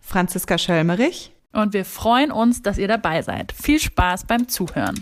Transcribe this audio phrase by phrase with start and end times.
[0.00, 1.32] Franziska Schölmerich.
[1.52, 3.52] Und wir freuen uns, dass ihr dabei seid.
[3.52, 5.00] Viel Spaß beim Zuhören.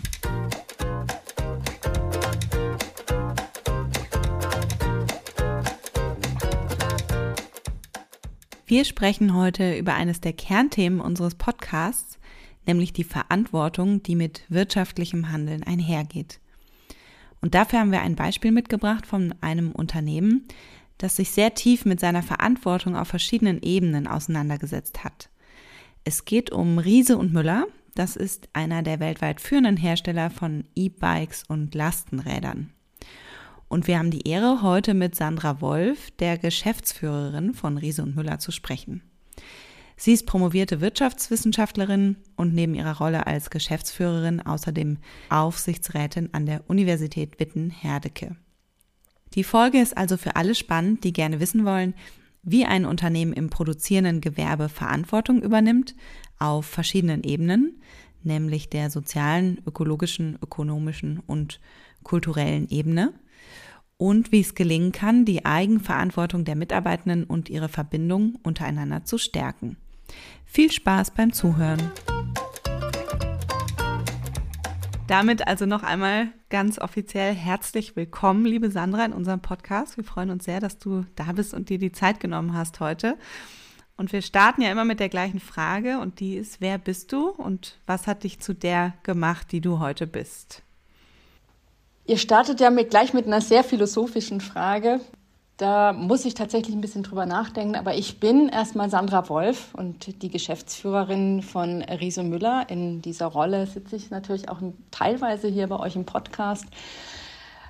[8.65, 12.19] Wir sprechen heute über eines der Kernthemen unseres Podcasts,
[12.67, 16.39] nämlich die Verantwortung, die mit wirtschaftlichem Handeln einhergeht.
[17.41, 20.47] Und dafür haben wir ein Beispiel mitgebracht von einem Unternehmen,
[20.99, 25.29] das sich sehr tief mit seiner Verantwortung auf verschiedenen Ebenen auseinandergesetzt hat.
[26.03, 27.65] Es geht um Riese und Müller.
[27.95, 32.71] Das ist einer der weltweit führenden Hersteller von E-Bikes und Lastenrädern.
[33.67, 38.39] Und wir haben die Ehre, heute mit Sandra Wolf, der Geschäftsführerin von Riese und Müller,
[38.39, 39.01] zu sprechen.
[39.95, 44.97] Sie ist promovierte Wirtschaftswissenschaftlerin und neben ihrer Rolle als Geschäftsführerin außerdem
[45.29, 48.35] Aufsichtsrätin an der Universität Witten-Herdecke.
[49.35, 51.93] Die Folge ist also für alle spannend, die gerne wissen wollen,
[52.43, 55.95] wie ein Unternehmen im produzierenden Gewerbe Verantwortung übernimmt
[56.39, 57.81] auf verschiedenen Ebenen,
[58.23, 61.59] nämlich der sozialen, ökologischen, ökonomischen und
[62.03, 63.13] kulturellen Ebene
[63.97, 69.77] und wie es gelingen kann, die Eigenverantwortung der Mitarbeitenden und ihre Verbindung untereinander zu stärken.
[70.45, 71.91] Viel Spaß beim Zuhören.
[75.09, 79.97] Damit also noch einmal ganz offiziell herzlich willkommen, liebe Sandra, in unserem Podcast.
[79.97, 83.17] Wir freuen uns sehr, dass du da bist und dir die Zeit genommen hast heute.
[83.97, 87.29] Und wir starten ja immer mit der gleichen Frage und die ist, wer bist du
[87.29, 90.61] und was hat dich zu der gemacht, die du heute bist?
[92.05, 95.01] Ihr startet ja mit, gleich mit einer sehr philosophischen Frage.
[95.59, 97.75] Da muss ich tatsächlich ein bisschen drüber nachdenken.
[97.75, 102.69] Aber ich bin erstmal Sandra Wolf und die Geschäftsführerin von Riese Müller.
[102.69, 104.59] In dieser Rolle sitze ich natürlich auch
[104.89, 106.65] teilweise hier bei euch im Podcast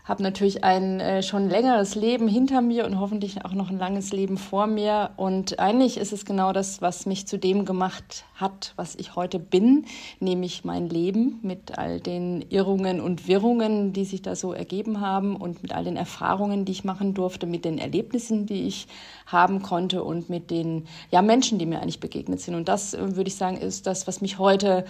[0.10, 4.12] habe natürlich ein äh, schon längeres Leben hinter mir und hoffentlich auch noch ein langes
[4.12, 5.12] Leben vor mir.
[5.18, 9.38] Und eigentlich ist es genau das, was mich zu dem gemacht hat, was ich heute
[9.38, 9.86] bin,
[10.20, 15.36] nämlich mein Leben mit all den Irrungen und Wirrungen, die sich da so ergeben haben
[15.36, 18.88] und mit all den Erfahrungen, die ich machen durfte, mit den Erlebnissen, die ich
[19.28, 22.56] haben konnte und mit den ja, Menschen, die mir eigentlich begegnet sind.
[22.56, 24.86] Und das, äh, würde ich sagen, ist das, was mich heute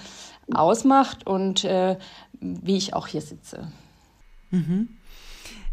[0.54, 1.98] ausmacht und äh,
[2.40, 3.68] wie ich auch hier sitze.
[4.52, 4.88] Mhm.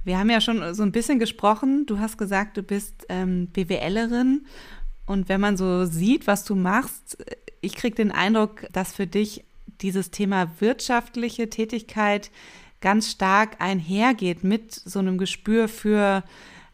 [0.07, 1.85] Wir haben ja schon so ein bisschen gesprochen.
[1.85, 4.47] Du hast gesagt, du bist ähm, BWLerin.
[5.05, 7.19] Und wenn man so sieht, was du machst,
[7.61, 9.45] ich kriege den Eindruck, dass für dich
[9.81, 12.31] dieses Thema wirtschaftliche Tätigkeit
[12.81, 16.23] ganz stark einhergeht mit so einem Gespür für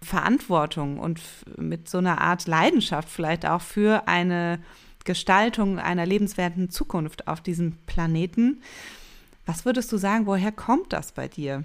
[0.03, 1.19] Verantwortung und
[1.57, 4.59] mit so einer Art Leidenschaft vielleicht auch für eine
[5.07, 8.61] Gestaltung einer lebenswerten Zukunft auf diesem Planeten.
[9.47, 11.65] Was würdest du sagen, woher kommt das bei dir?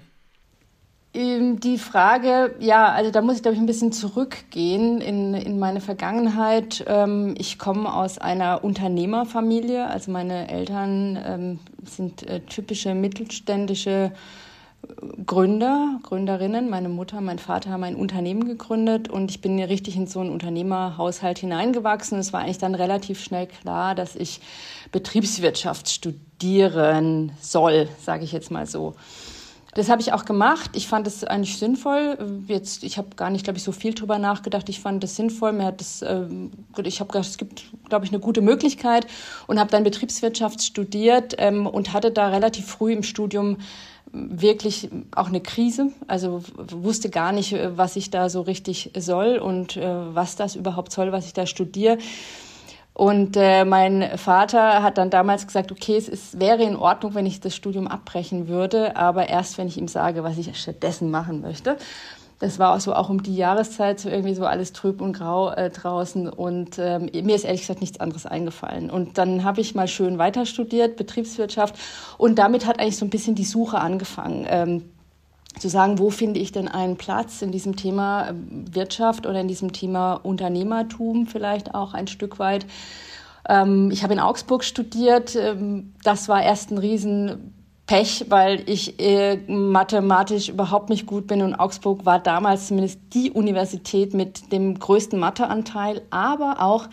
[1.18, 5.58] Ähm, die Frage, ja, also da muss ich, glaube ich, ein bisschen zurückgehen in, in
[5.58, 6.84] meine Vergangenheit.
[6.86, 9.84] Ähm, ich komme aus einer Unternehmerfamilie.
[9.84, 14.12] Also meine Eltern ähm, sind äh, typische mittelständische
[15.26, 16.70] Gründer, Gründerinnen.
[16.70, 20.30] Meine Mutter, mein Vater haben ein Unternehmen gegründet und ich bin richtig in so einen
[20.30, 22.20] Unternehmerhaushalt hineingewachsen.
[22.20, 24.40] Es war eigentlich dann relativ schnell klar, dass ich
[24.92, 28.94] Betriebswirtschaft studieren soll, sage ich jetzt mal so.
[29.78, 30.72] Das habe ich auch gemacht.
[30.74, 32.18] Ich fand es eigentlich sinnvoll.
[32.48, 34.68] Jetzt, ich habe gar nicht, glaube ich, so viel drüber nachgedacht.
[34.68, 35.52] Ich fand es sinnvoll.
[35.52, 36.26] Mir hat das, äh,
[36.82, 39.06] ich habe gedacht, es gibt, glaube ich, eine gute Möglichkeit
[39.46, 43.58] und habe dann Betriebswirtschaft studiert ähm, und hatte da relativ früh im Studium
[44.10, 45.92] wirklich auch eine Krise.
[46.08, 50.90] Also wusste gar nicht, was ich da so richtig soll und äh, was das überhaupt
[50.90, 51.98] soll, was ich da studiere.
[52.98, 57.26] Und äh, mein Vater hat dann damals gesagt, okay, es ist, wäre in Ordnung, wenn
[57.26, 61.40] ich das Studium abbrechen würde, aber erst, wenn ich ihm sage, was ich stattdessen machen
[61.40, 61.76] möchte.
[62.40, 65.52] Das war auch so auch um die Jahreszeit so irgendwie so alles trüb und grau
[65.52, 68.90] äh, draußen und ähm, mir ist ehrlich gesagt nichts anderes eingefallen.
[68.90, 71.76] Und dann habe ich mal schön weiter studiert, Betriebswirtschaft
[72.16, 74.44] und damit hat eigentlich so ein bisschen die Suche angefangen.
[74.48, 74.82] Ähm,
[75.58, 79.48] zu sagen, wo finde ich denn einen Platz in diesem Thema ähm, Wirtschaft oder in
[79.48, 82.66] diesem Thema Unternehmertum vielleicht auch ein Stück weit.
[83.48, 85.36] Ähm, ich habe in Augsburg studiert.
[85.36, 87.54] Ähm, das war erst ein riesen
[87.88, 93.30] Pech, weil ich äh, mathematisch überhaupt nicht gut bin und Augsburg war damals zumindest die
[93.30, 96.86] Universität mit dem größten Matheanteil, aber auch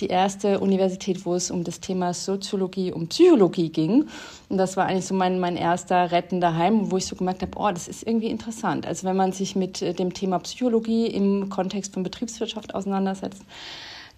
[0.00, 4.08] die erste Universität, wo es um das Thema Soziologie und Psychologie ging.
[4.48, 7.56] Und das war eigentlich so mein, mein erster rettender Heim, wo ich so gemerkt habe,
[7.56, 8.88] oh, das ist irgendwie interessant.
[8.88, 13.42] Also wenn man sich mit äh, dem Thema Psychologie im Kontext von Betriebswirtschaft auseinandersetzt,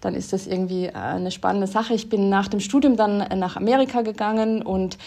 [0.01, 1.93] dann ist das irgendwie äh, eine spannende Sache.
[1.93, 4.97] Ich bin nach dem Studium dann nach Amerika gegangen und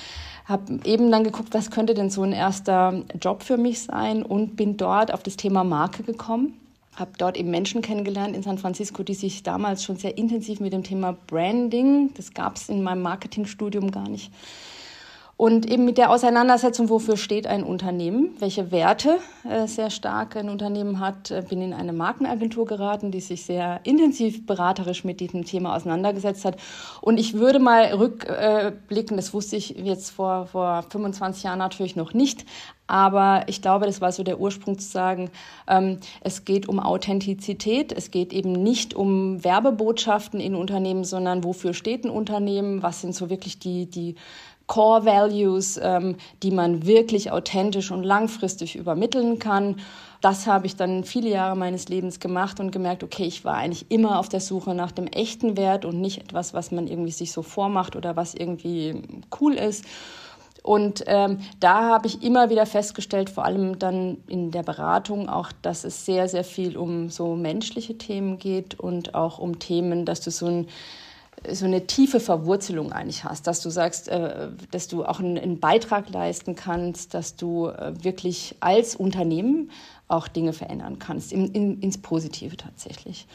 [0.47, 4.57] habe eben dann geguckt, was könnte denn so ein erster Job für mich sein und
[4.57, 6.55] bin dort auf das Thema Marke gekommen.
[6.95, 10.73] Habe dort eben Menschen kennengelernt in San Francisco, die sich damals schon sehr intensiv mit
[10.73, 14.33] dem Thema Branding, das gab es in meinem Marketingstudium gar nicht,
[15.39, 20.49] und eben mit der Auseinandersetzung, wofür steht ein Unternehmen, welche Werte äh, sehr stark ein
[20.49, 25.45] Unternehmen hat, äh, bin in eine Markenagentur geraten, die sich sehr intensiv beraterisch mit diesem
[25.45, 26.57] Thema auseinandergesetzt hat.
[27.03, 32.15] Und ich würde mal rückblicken, das wusste ich jetzt vor, vor 25 Jahren natürlich noch
[32.15, 32.47] nicht,
[32.87, 35.31] aber ich glaube, das war so der Ursprung zu sagen,
[35.67, 41.75] ähm, es geht um Authentizität, es geht eben nicht um Werbebotschaften in Unternehmen, sondern wofür
[41.75, 44.15] steht ein Unternehmen, was sind so wirklich die, die
[44.67, 49.77] Core Values, ähm, die man wirklich authentisch und langfristig übermitteln kann.
[50.21, 53.87] Das habe ich dann viele Jahre meines Lebens gemacht und gemerkt, okay, ich war eigentlich
[53.91, 57.33] immer auf der Suche nach dem echten Wert und nicht etwas, was man irgendwie sich
[57.33, 59.03] so vormacht oder was irgendwie
[59.41, 59.85] cool ist.
[60.67, 65.53] Und ähm, da habe ich immer wieder festgestellt, vor allem dann in der Beratung auch,
[65.63, 70.23] dass es sehr, sehr viel um so menschliche Themen geht und auch um Themen, dass
[70.23, 70.67] du so ein
[71.53, 76.11] so eine tiefe Verwurzelung eigentlich hast, dass du sagst, äh, dass du auch einen, Beitrag
[76.11, 79.71] leisten kannst, dass du äh, wirklich als Unternehmen
[80.09, 83.27] auch Dinge verändern kannst, in, in, ins Positive tatsächlich.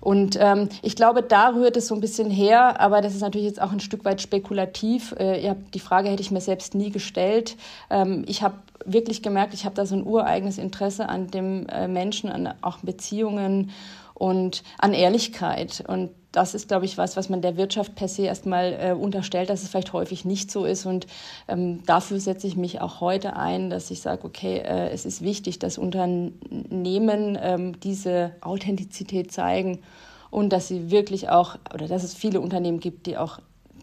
[0.00, 3.46] Und ähm, ich glaube, da rührt es so ein bisschen her, aber das ist natürlich
[3.46, 5.12] jetzt auch ein Stück weit spekulativ.
[5.12, 7.56] Äh, die Frage hätte ich mir selbst nie gestellt.
[7.88, 11.86] Ähm, ich habe wirklich gemerkt, ich habe da so ein ureigenes Interesse an dem äh,
[11.86, 13.70] Menschen, an auch Beziehungen
[14.14, 15.84] und an Ehrlichkeit.
[15.86, 19.50] Und das ist, glaube ich, was, was man der Wirtschaft per se erstmal äh, unterstellt,
[19.50, 20.86] dass es vielleicht häufig nicht so ist.
[20.86, 21.06] Und
[21.46, 25.20] ähm, dafür setze ich mich auch heute ein, dass ich sage, okay, äh, es ist
[25.20, 29.80] wichtig, dass Unternehmen ähm, diese Authentizität zeigen
[30.30, 33.38] und dass sie wirklich auch, oder dass es viele Unternehmen gibt, die auch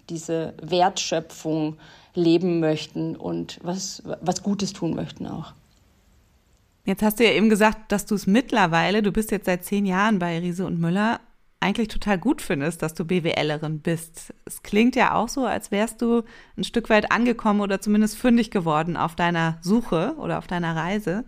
[0.10, 1.78] diese Wertschöpfung
[2.16, 5.54] leben möchten und was, was Gutes tun möchten auch.
[6.86, 9.86] Jetzt hast du ja eben gesagt, dass du es mittlerweile, du bist jetzt seit zehn
[9.86, 11.19] Jahren bei Riese und Müller,
[11.61, 14.33] eigentlich total gut findest, dass du BWLerin bist.
[14.45, 16.23] Es klingt ja auch so, als wärst du
[16.57, 21.25] ein Stück weit angekommen oder zumindest fündig geworden auf deiner Suche oder auf deiner Reise.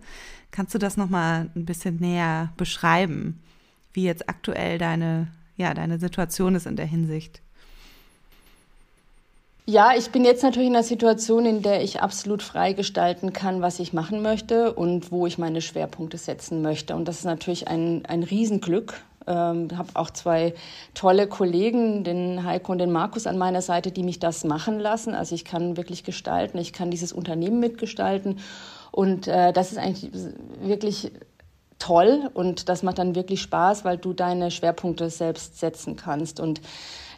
[0.50, 3.42] Kannst du das nochmal ein bisschen näher beschreiben,
[3.92, 7.42] wie jetzt aktuell deine, ja, deine Situation ist in der Hinsicht?
[9.64, 13.62] Ja, ich bin jetzt natürlich in einer Situation, in der ich absolut frei gestalten kann,
[13.62, 16.96] was ich machen möchte und wo ich meine Schwerpunkte setzen möchte.
[16.96, 20.54] Und das ist natürlich ein, ein Riesenglück, ähm, habe auch zwei
[20.94, 25.14] tolle Kollegen, den Heiko und den Markus an meiner Seite, die mich das machen lassen.
[25.14, 28.38] Also ich kann wirklich gestalten, ich kann dieses Unternehmen mitgestalten
[28.90, 30.10] und äh, das ist eigentlich
[30.60, 31.12] wirklich
[31.78, 36.60] toll und das macht dann wirklich Spaß, weil du deine Schwerpunkte selbst setzen kannst und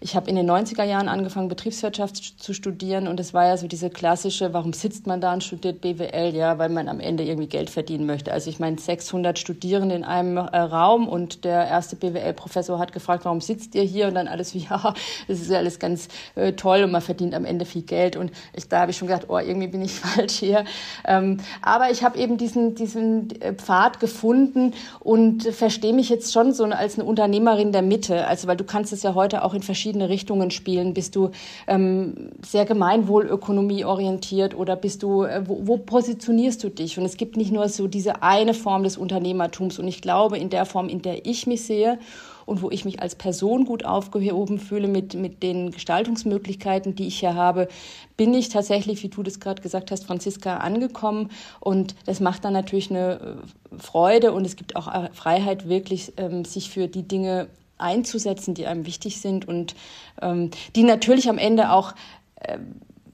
[0.05, 3.67] ich habe in den 90er Jahren angefangen, Betriebswirtschaft zu studieren und es war ja so
[3.67, 6.35] diese klassische, warum sitzt man da und studiert BWL?
[6.35, 8.31] Ja, weil man am Ende irgendwie Geld verdienen möchte.
[8.31, 13.25] Also ich meine, 600 Studierende in einem äh, Raum und der erste BWL-Professor hat gefragt,
[13.25, 14.09] warum sitzt ihr hier?
[14.09, 14.93] Und dann alles wie, ja,
[15.26, 18.17] das ist ja alles ganz äh, toll und man verdient am Ende viel Geld.
[18.17, 20.67] Und ich, da habe ich schon gedacht, oh, irgendwie bin ich falsch hier.
[21.07, 26.52] Ähm, aber ich habe eben diesen, diesen äh, Pfad gefunden und verstehe mich jetzt schon
[26.52, 28.26] so als eine Unternehmerin der Mitte.
[28.26, 30.95] Also weil du kannst es ja heute auch in verschiedenen verschiedene Richtungen spielen?
[30.95, 31.31] Bist du
[31.67, 36.99] ähm, sehr gemeinwohlökonomie orientiert oder bist du, äh, wo, wo positionierst du dich?
[36.99, 39.79] Und es gibt nicht nur so diese eine Form des Unternehmertums.
[39.79, 41.99] Und ich glaube, in der Form, in der ich mich sehe
[42.47, 47.21] und wo ich mich als Person gut aufgehoben fühle mit, mit den Gestaltungsmöglichkeiten, die ich
[47.21, 47.69] hier habe,
[48.17, 51.31] bin ich tatsächlich, wie du das gerade gesagt hast, Franziska, angekommen.
[51.61, 56.13] Und das macht dann natürlich eine äh, Freude und es gibt auch äh, Freiheit, wirklich
[56.17, 57.49] ähm, sich für die Dinge
[57.85, 59.76] einzusetzen, die einem wichtig sind und
[60.21, 61.95] ähm, die natürlich am Ende auch
[62.37, 62.59] äh,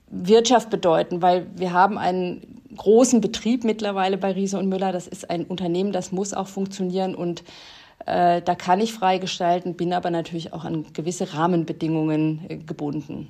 [0.08, 4.92] Wirtschaft bedeuten, weil wir haben einen großen Betrieb mittlerweile bei Riese und Müller.
[4.92, 7.44] Das ist ein Unternehmen, das muss auch funktionieren und
[8.06, 13.28] äh, da kann ich frei gestalten, bin aber natürlich auch an gewisse Rahmenbedingungen äh, gebunden.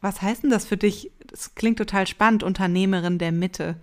[0.00, 1.10] Was heißt denn das für dich?
[1.26, 3.76] Das klingt total spannend, Unternehmerin der Mitte.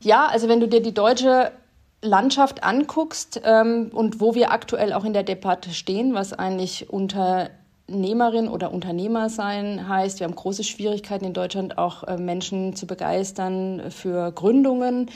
[0.00, 1.52] Ja, also wenn du dir die deutsche
[2.02, 7.50] Landschaft anguckst ähm, und wo wir aktuell auch in der Debatte stehen, was eigentlich Unternehmer
[7.92, 12.86] Unternehmerin oder Unternehmer sein heißt, wir haben große Schwierigkeiten in Deutschland auch äh, Menschen zu
[12.86, 15.10] begeistern für Gründungen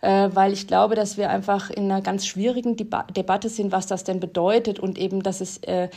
[0.00, 3.86] äh, weil ich glaube, dass wir einfach in einer ganz schwierigen Deba Debatte sind, was
[3.86, 5.88] das denn bedeutet und eben, dass es, äh,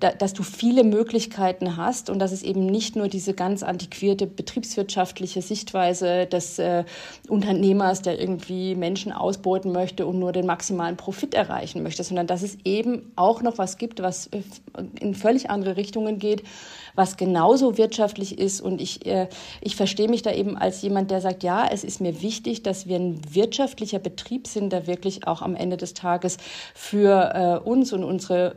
[0.00, 4.26] da, dass du viele Möglichkeiten hast und dass es eben nicht nur diese ganz antiquierte
[4.26, 6.84] betriebswirtschaftliche Sichtweise des äh,
[7.28, 12.42] Unternehmers, der irgendwie Menschen ausbeuten möchte und nur den maximalen Profit erreichen möchte, sondern dass
[12.42, 14.28] es eben auch noch was gibt, was
[15.00, 16.42] in völlig andere Richtungen geht
[16.98, 18.60] was genauso wirtschaftlich ist.
[18.60, 19.28] Und ich, äh,
[19.60, 22.88] ich verstehe mich da eben als jemand, der sagt, ja, es ist mir wichtig, dass
[22.88, 26.36] wir ein wirtschaftlicher Betrieb sind, der wirklich auch am Ende des Tages
[26.74, 28.56] für äh, uns und unsere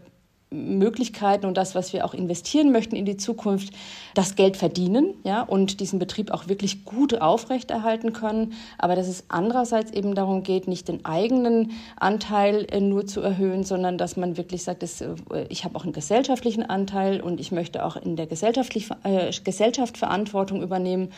[0.52, 3.74] Möglichkeiten und das, was wir auch investieren möchten in die Zukunft,
[4.14, 8.54] das Geld verdienen, ja, und diesen Betrieb auch wirklich gut aufrechterhalten können.
[8.78, 13.64] Aber dass es andererseits eben darum geht, nicht den eigenen Anteil äh, nur zu erhöhen,
[13.64, 15.16] sondern dass man wirklich sagt, dass, äh,
[15.48, 19.98] ich habe auch einen gesellschaftlichen Anteil und ich möchte auch in der gesellschaftlich, äh, Gesellschaft
[19.98, 21.14] Verantwortung übernehmen.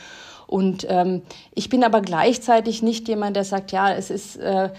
[0.45, 1.23] Und ähm,
[1.55, 4.69] ich bin aber gleichzeitig nicht jemand, der sagt, ja, es ist äh,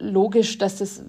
[0.00, 1.02] logisch, dass das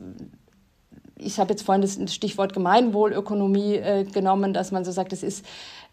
[1.20, 5.46] ich habe jetzt vorhin das Stichwort Gemeinwohlökonomie äh, genommen, dass man so sagt, es ist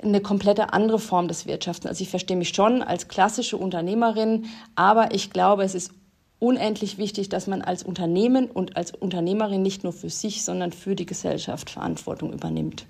[0.03, 1.89] eine komplette andere Form des Wirtschaften.
[1.89, 5.93] Also ich verstehe mich schon als klassische Unternehmerin, aber ich glaube, es ist
[6.39, 10.95] unendlich wichtig, dass man als Unternehmen und als Unternehmerin nicht nur für sich, sondern für
[10.95, 12.87] die Gesellschaft Verantwortung übernimmt.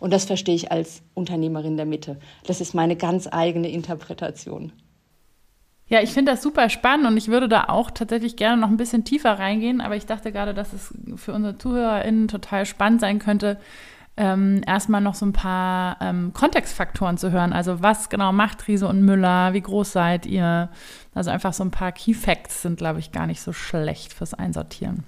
[0.00, 2.18] Und das verstehe ich als Unternehmerin der Mitte.
[2.46, 4.72] Das ist meine ganz eigene Interpretation.
[5.88, 8.76] Ja, ich finde das super spannend und ich würde da auch tatsächlich gerne noch ein
[8.76, 13.18] bisschen tiefer reingehen, aber ich dachte gerade, dass es für unsere ZuhörerInnen total spannend sein
[13.18, 13.58] könnte,
[14.18, 17.52] ähm, erstmal noch so ein paar ähm, Kontextfaktoren zu hören.
[17.52, 19.54] Also was genau macht Riese und Müller?
[19.54, 20.68] Wie groß seid ihr?
[21.14, 24.34] Also einfach so ein paar Key Facts sind, glaube ich, gar nicht so schlecht fürs
[24.34, 25.04] Einsortieren.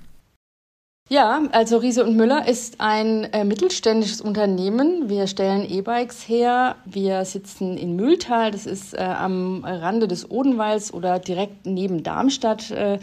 [1.13, 5.09] Ja, also Riese und Müller ist ein äh, mittelständisches Unternehmen.
[5.09, 6.77] Wir stellen E-Bikes her.
[6.85, 12.71] Wir sitzen in Mühltal, das ist äh, am Rande des Odenwalds oder direkt neben Darmstadt.
[12.71, 13.01] Äh,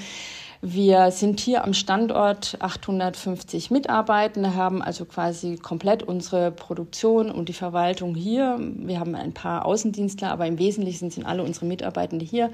[0.62, 7.54] wir sind hier am Standort 850 Mitarbeitende, haben also quasi komplett unsere Produktion und die
[7.54, 8.58] Verwaltung hier.
[8.58, 12.52] Wir haben ein paar Außendienstler, aber im Wesentlichen sind alle unsere Mitarbeitende hier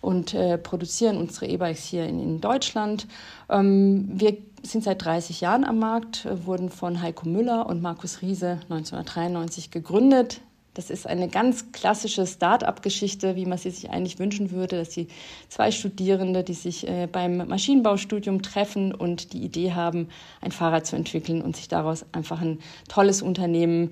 [0.00, 3.06] und äh, produzieren unsere E-Bikes hier in, in Deutschland.
[3.50, 8.22] Ähm, wir sind seit 30 Jahren am Markt, äh, wurden von Heiko Müller und Markus
[8.22, 10.40] Riese 1993 gegründet.
[10.74, 15.08] Das ist eine ganz klassische Start-up-Geschichte, wie man sie sich eigentlich wünschen würde, dass die
[15.48, 20.08] zwei Studierende, die sich äh, beim Maschinenbaustudium treffen und die Idee haben,
[20.40, 23.90] ein Fahrrad zu entwickeln und sich daraus einfach ein tolles Unternehmen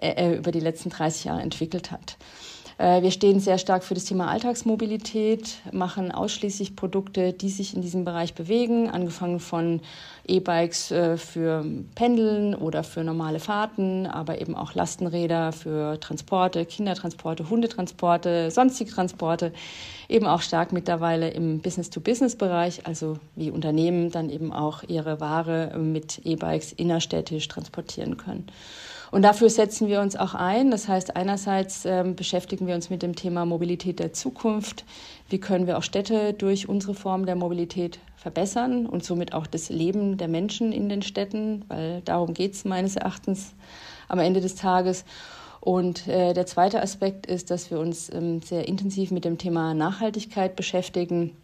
[0.00, 2.16] äh, über die letzten 30 Jahre entwickelt hat.
[2.78, 7.82] Äh, wir stehen sehr stark für das Thema Alltagsmobilität, machen ausschließlich Produkte, die sich in
[7.82, 9.80] diesem Bereich bewegen, angefangen von
[10.26, 11.64] E-Bikes äh, für
[11.96, 19.52] Pendeln oder für normale Fahrten, aber eben auch Lastenräder für Transporte, Kindertransporte, Hundetransporte, sonstige Transporte,
[20.08, 26.20] eben auch stark mittlerweile im Business-to-Business-Bereich, also wie Unternehmen dann eben auch ihre Ware mit
[26.24, 28.46] E-Bikes innerstädtisch transportieren können.
[29.10, 30.70] Und dafür setzen wir uns auch ein.
[30.70, 34.84] Das heißt, einerseits ähm, beschäftigen wir uns mit dem Thema Mobilität der Zukunft.
[35.28, 39.70] Wie können wir auch Städte durch unsere Form der Mobilität verbessern und somit auch das
[39.70, 43.54] Leben der Menschen in den Städten, weil darum geht es meines Erachtens
[44.08, 45.04] am Ende des Tages.
[45.60, 49.74] Und äh, der zweite Aspekt ist, dass wir uns ähm, sehr intensiv mit dem Thema
[49.74, 51.36] Nachhaltigkeit beschäftigen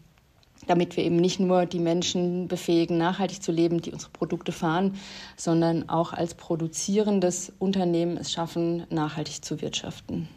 [0.67, 4.95] damit wir eben nicht nur die Menschen befähigen, nachhaltig zu leben, die unsere Produkte fahren,
[5.37, 10.29] sondern auch als produzierendes Unternehmen es schaffen, nachhaltig zu wirtschaften.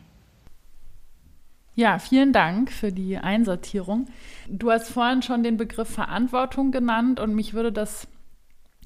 [1.75, 4.07] Ja, vielen Dank für die Einsortierung.
[4.49, 8.07] Du hast vorhin schon den Begriff Verantwortung genannt und mich würde das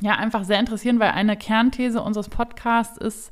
[0.01, 3.31] ja einfach sehr interessieren, weil eine Kernthese unseres Podcasts ist,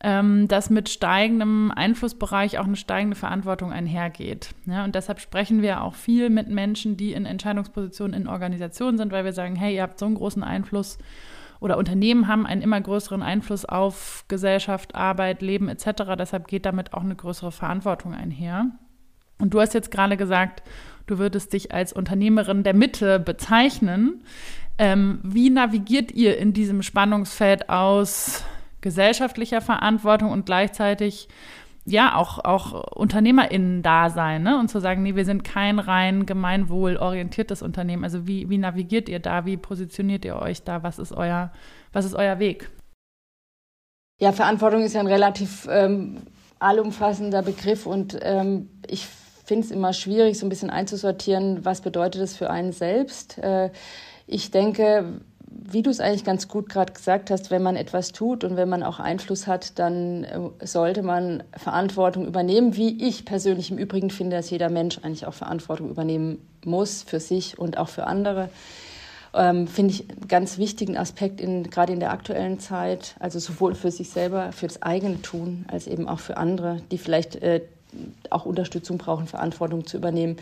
[0.00, 4.50] ähm, dass mit steigendem Einflussbereich auch eine steigende Verantwortung einhergeht.
[4.66, 9.10] Ja, und deshalb sprechen wir auch viel mit Menschen, die in Entscheidungspositionen in Organisationen sind,
[9.12, 10.98] weil wir sagen, hey, ihr habt so einen großen Einfluss
[11.60, 16.14] oder Unternehmen haben einen immer größeren Einfluss auf Gesellschaft, Arbeit, Leben etc.
[16.18, 18.66] Deshalb geht damit auch eine größere Verantwortung einher.
[19.38, 20.62] Und du hast jetzt gerade gesagt,
[21.06, 24.22] du würdest dich als Unternehmerin der Mitte bezeichnen.
[24.78, 28.44] Ähm, wie navigiert ihr in diesem Spannungsfeld aus
[28.86, 31.26] gesellschaftlicher Verantwortung und gleichzeitig
[31.86, 34.60] ja auch, auch UnternehmerInnen da sein ne?
[34.60, 38.04] und zu sagen, nee, wir sind kein rein gemeinwohlorientiertes Unternehmen.
[38.04, 39.44] Also wie, wie navigiert ihr da?
[39.44, 40.84] Wie positioniert ihr euch da?
[40.84, 41.52] Was ist euer,
[41.92, 42.70] was ist euer Weg?
[44.20, 46.18] Ja, Verantwortung ist ja ein relativ ähm,
[46.60, 49.04] allumfassender Begriff und ähm, ich
[49.44, 53.38] finde es immer schwierig, so ein bisschen einzusortieren, was bedeutet das für einen selbst.
[53.38, 53.70] Äh,
[54.28, 55.22] ich denke,
[55.64, 58.68] wie du es eigentlich ganz gut gerade gesagt hast, wenn man etwas tut und wenn
[58.68, 64.10] man auch Einfluss hat, dann äh, sollte man Verantwortung übernehmen, wie ich persönlich im Übrigen
[64.10, 68.50] finde, dass jeder Mensch eigentlich auch Verantwortung übernehmen muss für sich und auch für andere.
[69.34, 73.74] Ähm, finde ich einen ganz wichtigen Aspekt in, gerade in der aktuellen Zeit, also sowohl
[73.74, 77.62] für sich selber, für das eigene Tun, als eben auch für andere, die vielleicht äh,
[78.30, 80.36] auch Unterstützung brauchen, Verantwortung zu übernehmen.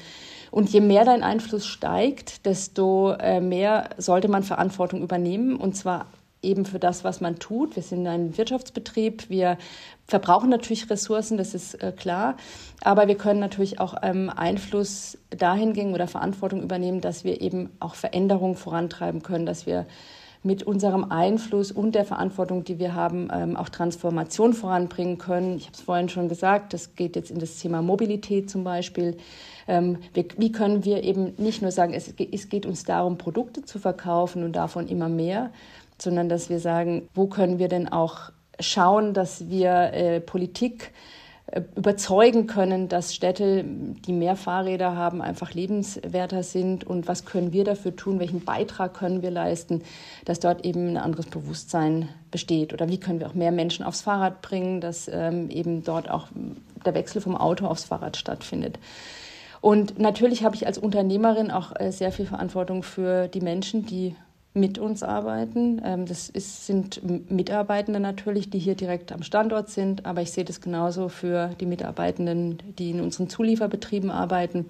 [0.54, 5.56] Und je mehr dein Einfluss steigt, desto äh, mehr sollte man Verantwortung übernehmen.
[5.56, 6.06] Und zwar
[6.42, 7.74] eben für das, was man tut.
[7.74, 9.28] Wir sind ein Wirtschaftsbetrieb.
[9.28, 9.58] Wir
[10.06, 12.36] verbrauchen natürlich Ressourcen, das ist äh, klar.
[12.84, 17.96] Aber wir können natürlich auch ähm, Einfluss dahingehend oder Verantwortung übernehmen, dass wir eben auch
[17.96, 19.86] Veränderungen vorantreiben können, dass wir
[20.44, 25.56] mit unserem Einfluss und der Verantwortung, die wir haben, ähm, auch Transformation voranbringen können.
[25.56, 29.16] Ich habe es vorhin schon gesagt, das geht jetzt in das Thema Mobilität zum Beispiel.
[29.66, 34.44] Ähm, wie können wir eben nicht nur sagen, es, geht uns darum, Produkte zu verkaufen
[34.44, 35.50] und davon immer mehr,
[35.98, 38.30] sondern dass wir sagen, wo können wir denn auch
[38.60, 40.92] schauen, dass wir äh, Politik
[41.46, 47.52] äh, überzeugen können, dass Städte, die mehr Fahrräder haben, einfach lebenswerter sind und was können
[47.52, 49.82] wir dafür tun, welchen Beitrag können wir leisten,
[50.24, 54.02] dass dort eben ein anderes Bewusstsein besteht oder wie können wir auch mehr Menschen aufs
[54.02, 56.28] Fahrrad bringen, dass ähm, eben dort auch
[56.84, 58.78] der Wechsel vom Auto aufs Fahrrad stattfindet.
[59.64, 64.14] Und natürlich habe ich als Unternehmerin auch äh, sehr viel Verantwortung für die Menschen, die
[64.52, 65.80] mit uns arbeiten.
[65.82, 70.44] Ähm, das ist, sind Mitarbeitende natürlich, die hier direkt am Standort sind, aber ich sehe
[70.44, 74.66] das genauso für die Mitarbeitenden, die in unseren Zulieferbetrieben arbeiten.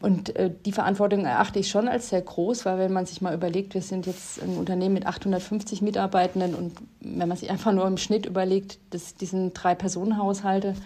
[0.00, 3.34] Und äh, die Verantwortung erachte ich schon als sehr groß, weil wenn man sich mal
[3.34, 7.88] überlegt, wir sind jetzt ein Unternehmen mit 850 Mitarbeitenden und wenn man sich einfach nur
[7.88, 10.76] im Schnitt überlegt, dass diesen drei Personenhaushalte ähm,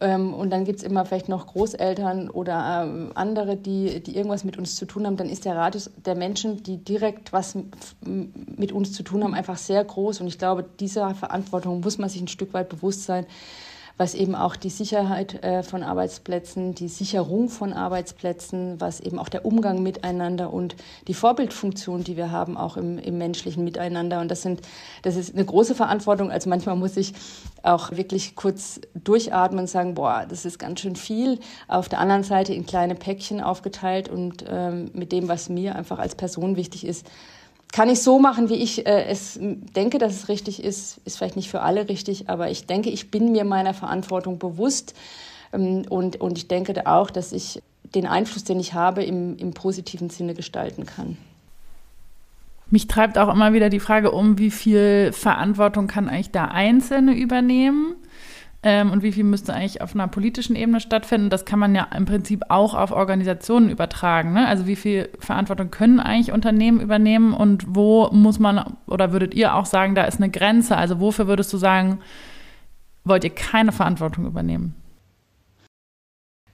[0.00, 4.56] und dann gibt es immer vielleicht noch Großeltern oder ähm, andere, die, die irgendwas mit
[4.56, 7.54] uns zu tun haben, dann ist der Radius der Menschen, die direkt was
[8.00, 10.22] mit uns zu tun haben, einfach sehr groß.
[10.22, 13.26] Und ich glaube, dieser Verantwortung muss man sich ein Stück weit bewusst sein,
[14.00, 19.28] was eben auch die Sicherheit äh, von Arbeitsplätzen, die Sicherung von Arbeitsplätzen, was eben auch
[19.28, 20.74] der Umgang miteinander und
[21.06, 24.22] die Vorbildfunktion, die wir haben, auch im, im menschlichen Miteinander.
[24.22, 24.62] Und das sind,
[25.02, 26.30] das ist eine große Verantwortung.
[26.30, 27.12] Also manchmal muss ich
[27.62, 31.38] auch wirklich kurz durchatmen und sagen, boah, das ist ganz schön viel.
[31.68, 35.98] Auf der anderen Seite in kleine Päckchen aufgeteilt und ähm, mit dem, was mir einfach
[35.98, 37.06] als Person wichtig ist,
[37.72, 41.00] kann ich so machen, wie ich äh, es denke, dass es richtig ist.
[41.04, 44.94] Ist vielleicht nicht für alle richtig, aber ich denke, ich bin mir meiner Verantwortung bewusst.
[45.52, 47.62] Ähm, und, und ich denke auch, dass ich
[47.94, 51.16] den Einfluss, den ich habe, im, im positiven Sinne gestalten kann.
[52.70, 57.14] Mich treibt auch immer wieder die Frage um, wie viel Verantwortung kann eigentlich der Einzelne
[57.14, 57.96] übernehmen?
[58.62, 61.30] Ähm, und wie viel müsste eigentlich auf einer politischen Ebene stattfinden.
[61.30, 64.34] Das kann man ja im Prinzip auch auf Organisationen übertragen.
[64.34, 64.46] Ne?
[64.46, 69.54] Also wie viel Verantwortung können eigentlich Unternehmen übernehmen und wo muss man oder würdet ihr
[69.54, 70.76] auch sagen, da ist eine Grenze?
[70.76, 72.00] Also wofür würdest du sagen,
[73.04, 74.74] wollt ihr keine Verantwortung übernehmen?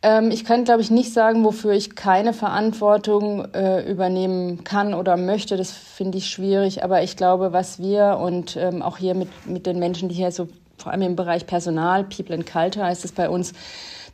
[0.03, 5.17] Ähm, ich kann, glaube ich, nicht sagen, wofür ich keine Verantwortung äh, übernehmen kann oder
[5.17, 5.57] möchte.
[5.57, 6.85] Das finde ich schwierig.
[6.85, 10.31] Aber ich glaube, was wir und ähm, auch hier mit, mit den Menschen, die hier
[10.31, 13.53] so vor allem im Bereich Personal, People and Culture heißt es bei uns,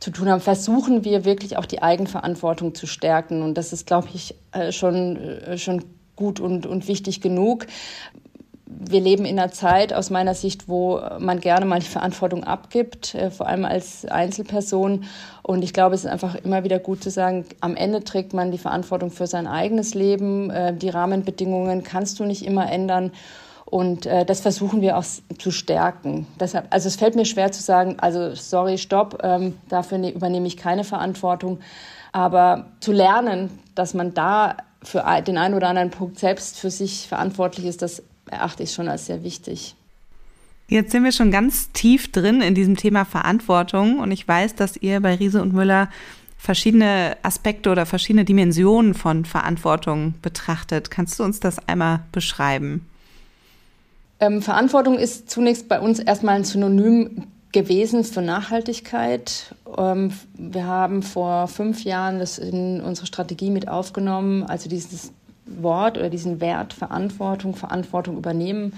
[0.03, 3.41] zu tun haben, versuchen wir wirklich auch die Eigenverantwortung zu stärken.
[3.41, 5.85] Und das ist, glaube ich, äh, schon, äh, schon
[6.17, 7.67] gut und, und wichtig genug.
[8.65, 13.15] Wir leben in einer Zeit aus meiner Sicht, wo man gerne mal die Verantwortung abgibt,
[13.15, 15.05] äh, vor allem als Einzelperson.
[15.41, 18.51] Und ich glaube, es ist einfach immer wieder gut zu sagen, am Ende trägt man
[18.51, 20.51] die Verantwortung für sein eigenes Leben.
[20.79, 23.11] Die Rahmenbedingungen kannst du nicht immer ändern.
[23.65, 25.05] Und äh, das versuchen wir auch
[25.37, 26.27] zu stärken.
[26.39, 30.47] Deshalb, also es fällt mir schwer zu sagen, also sorry, stopp, ähm, dafür ne, übernehme
[30.47, 31.59] ich keine Verantwortung.
[32.11, 37.07] Aber zu lernen, dass man da für den einen oder anderen Punkt selbst für sich
[37.07, 39.75] verantwortlich ist, das erachte ich schon als sehr wichtig.
[40.67, 44.77] Jetzt sind wir schon ganz tief drin in diesem Thema Verantwortung und ich weiß, dass
[44.77, 45.89] ihr bei Riese und Müller
[46.37, 50.91] verschiedene Aspekte oder verschiedene Dimensionen von Verantwortung betrachtet.
[50.91, 52.85] Kannst du uns das einmal beschreiben?
[54.23, 59.53] Ähm, Verantwortung ist zunächst bei uns erstmal ein Synonym gewesen für Nachhaltigkeit.
[59.77, 65.11] Ähm, wir haben vor fünf Jahren das in unsere Strategie mit aufgenommen, also dieses
[65.45, 68.71] Wort oder diesen Wert Verantwortung, Verantwortung übernehmen.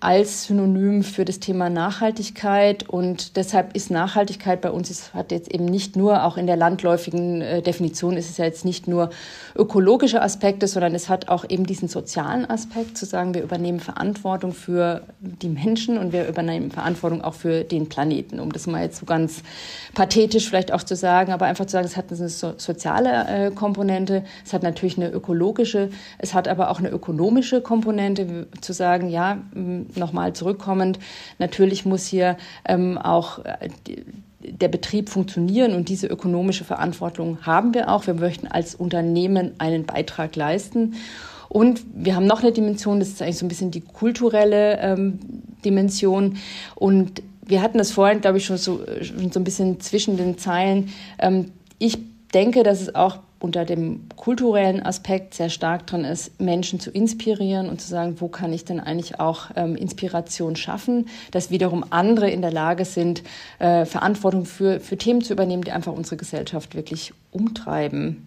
[0.00, 2.88] Als Synonym für das Thema Nachhaltigkeit.
[2.88, 6.56] Und deshalb ist Nachhaltigkeit bei uns, es hat jetzt eben nicht nur, auch in der
[6.56, 9.10] landläufigen äh, Definition ist es ja jetzt nicht nur
[9.54, 14.52] ökologische Aspekte, sondern es hat auch eben diesen sozialen Aspekt, zu sagen, wir übernehmen Verantwortung
[14.52, 18.98] für die Menschen und wir übernehmen Verantwortung auch für den Planeten, um das mal jetzt
[18.98, 19.42] so ganz
[19.94, 23.50] pathetisch vielleicht auch zu sagen, aber einfach zu sagen, es hat eine so soziale äh,
[23.50, 29.08] Komponente, es hat natürlich eine ökologische, es hat aber auch eine ökonomische Komponente, zu sagen,
[29.08, 29.38] ja,
[29.94, 30.98] nochmal zurückkommend,
[31.38, 33.68] natürlich muss hier ähm, auch äh,
[34.40, 38.06] der Betrieb funktionieren und diese ökonomische Verantwortung haben wir auch.
[38.06, 40.94] Wir möchten als Unternehmen einen Beitrag leisten.
[41.48, 45.18] Und wir haben noch eine Dimension, das ist eigentlich so ein bisschen die kulturelle ähm,
[45.64, 46.38] Dimension.
[46.74, 50.38] Und wir hatten das vorhin, glaube ich, schon so, schon so ein bisschen zwischen den
[50.38, 50.90] Zeilen.
[51.18, 51.98] Ähm, ich
[52.34, 57.68] denke, dass es auch unter dem kulturellen Aspekt sehr stark drin ist, Menschen zu inspirieren
[57.68, 62.30] und zu sagen, wo kann ich denn eigentlich auch ähm, Inspiration schaffen, dass wiederum andere
[62.30, 63.22] in der Lage sind,
[63.58, 68.26] äh, Verantwortung für, für Themen zu übernehmen, die einfach unsere Gesellschaft wirklich umtreiben.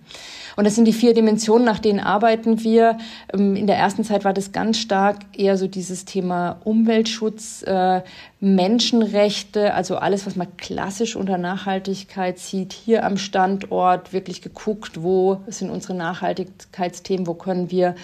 [0.59, 2.97] Und das sind die vier Dimensionen, nach denen arbeiten wir.
[3.33, 8.01] Ähm, in der ersten Zeit war das ganz stark eher so dieses Thema Umweltschutz, äh,
[8.41, 15.39] Menschenrechte, also alles, was man klassisch unter Nachhaltigkeit sieht, hier am Standort wirklich geguckt, wo
[15.47, 17.95] sind unsere Nachhaltigkeitsthemen, wo können wir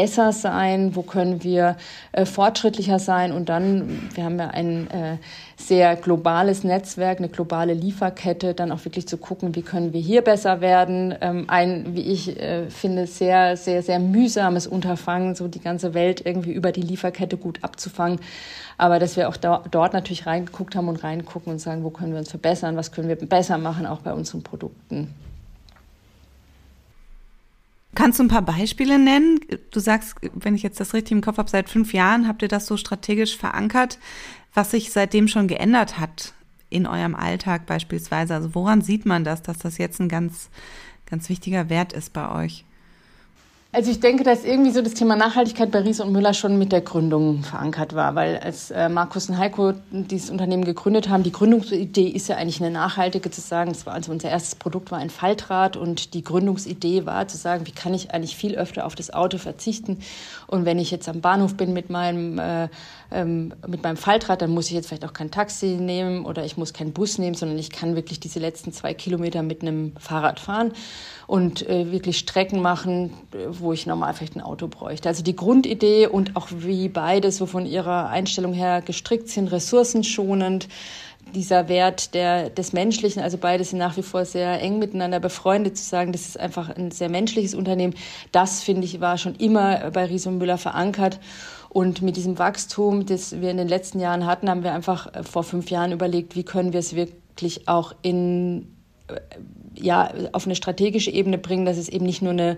[0.00, 1.76] besser sein, wo können wir
[2.12, 5.16] äh, fortschrittlicher sein und dann, wir haben ja ein äh,
[5.56, 10.22] sehr globales Netzwerk, eine globale Lieferkette, dann auch wirklich zu gucken, wie können wir hier
[10.22, 11.16] besser werden.
[11.20, 16.24] Ähm, ein, wie ich äh, finde, sehr, sehr, sehr mühsames Unterfangen, so die ganze Welt
[16.24, 18.20] irgendwie über die Lieferkette gut abzufangen.
[18.76, 22.12] Aber dass wir auch da, dort natürlich reingeguckt haben und reingucken und sagen, wo können
[22.12, 25.12] wir uns verbessern, was können wir besser machen, auch bei unseren Produkten.
[27.98, 29.40] Kannst du ein paar Beispiele nennen?
[29.72, 32.48] Du sagst, wenn ich jetzt das richtig im Kopf habe, seit fünf Jahren habt ihr
[32.48, 33.98] das so strategisch verankert,
[34.54, 36.32] was sich seitdem schon geändert hat
[36.70, 38.36] in eurem Alltag beispielsweise.
[38.36, 40.48] Also woran sieht man das, dass das jetzt ein ganz,
[41.06, 42.64] ganz wichtiger Wert ist bei euch?
[43.70, 46.72] Also ich denke, dass irgendwie so das Thema Nachhaltigkeit bei Ries und Müller schon mit
[46.72, 51.32] der Gründung verankert war, weil als äh, Markus und Heiko dieses Unternehmen gegründet haben, die
[51.32, 54.98] Gründungsidee ist ja eigentlich eine nachhaltige zu sagen, es war also unser erstes Produkt war
[54.98, 58.94] ein Faltrad und die Gründungsidee war zu sagen, wie kann ich eigentlich viel öfter auf
[58.94, 59.98] das Auto verzichten
[60.46, 62.68] und wenn ich jetzt am Bahnhof bin mit meinem äh,
[63.10, 66.56] ähm, mit meinem Faltrad, dann muss ich jetzt vielleicht auch kein Taxi nehmen oder ich
[66.56, 70.40] muss keinen Bus nehmen, sondern ich kann wirklich diese letzten zwei Kilometer mit einem Fahrrad
[70.40, 70.72] fahren
[71.26, 73.12] und äh, wirklich Strecken machen,
[73.48, 75.08] wo ich normal vielleicht ein Auto bräuchte.
[75.08, 80.68] Also die Grundidee und auch wie beide so von ihrer Einstellung her gestrickt sind, ressourcenschonend,
[81.34, 85.76] dieser Wert der, des Menschlichen, also beide sind nach wie vor sehr eng miteinander befreundet,
[85.76, 87.94] zu sagen, das ist einfach ein sehr menschliches Unternehmen,
[88.32, 91.20] das finde ich war schon immer bei Riso Müller verankert.
[91.68, 95.22] Und mit diesem Wachstum, das wir in den letzten Jahren hatten, haben wir einfach äh,
[95.22, 98.74] vor fünf Jahren überlegt, wie können wir es wirklich auch in,
[99.08, 99.20] äh,
[99.74, 102.56] ja, auf eine strategische Ebene bringen, dass es eben nicht nur eine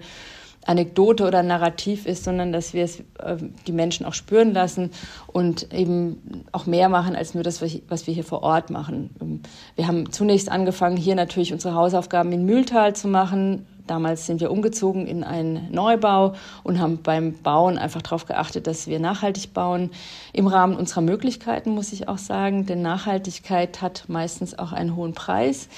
[0.67, 4.91] Anekdote oder Narrativ ist, sondern dass wir es äh, die Menschen auch spüren lassen
[5.27, 9.11] und eben auch mehr machen als nur das, was wir hier vor Ort machen.
[9.21, 9.41] Ähm,
[9.75, 14.53] wir haben zunächst angefangen, hier natürlich unsere Hausaufgaben in Mühltal zu machen, Damals sind wir
[14.53, 19.91] umgezogen in einen Neubau und haben beim Bauen einfach darauf geachtet, dass wir nachhaltig bauen.
[20.33, 25.13] Im Rahmen unserer Möglichkeiten, muss ich auch sagen, denn Nachhaltigkeit hat meistens auch einen hohen
[25.13, 25.69] Preis.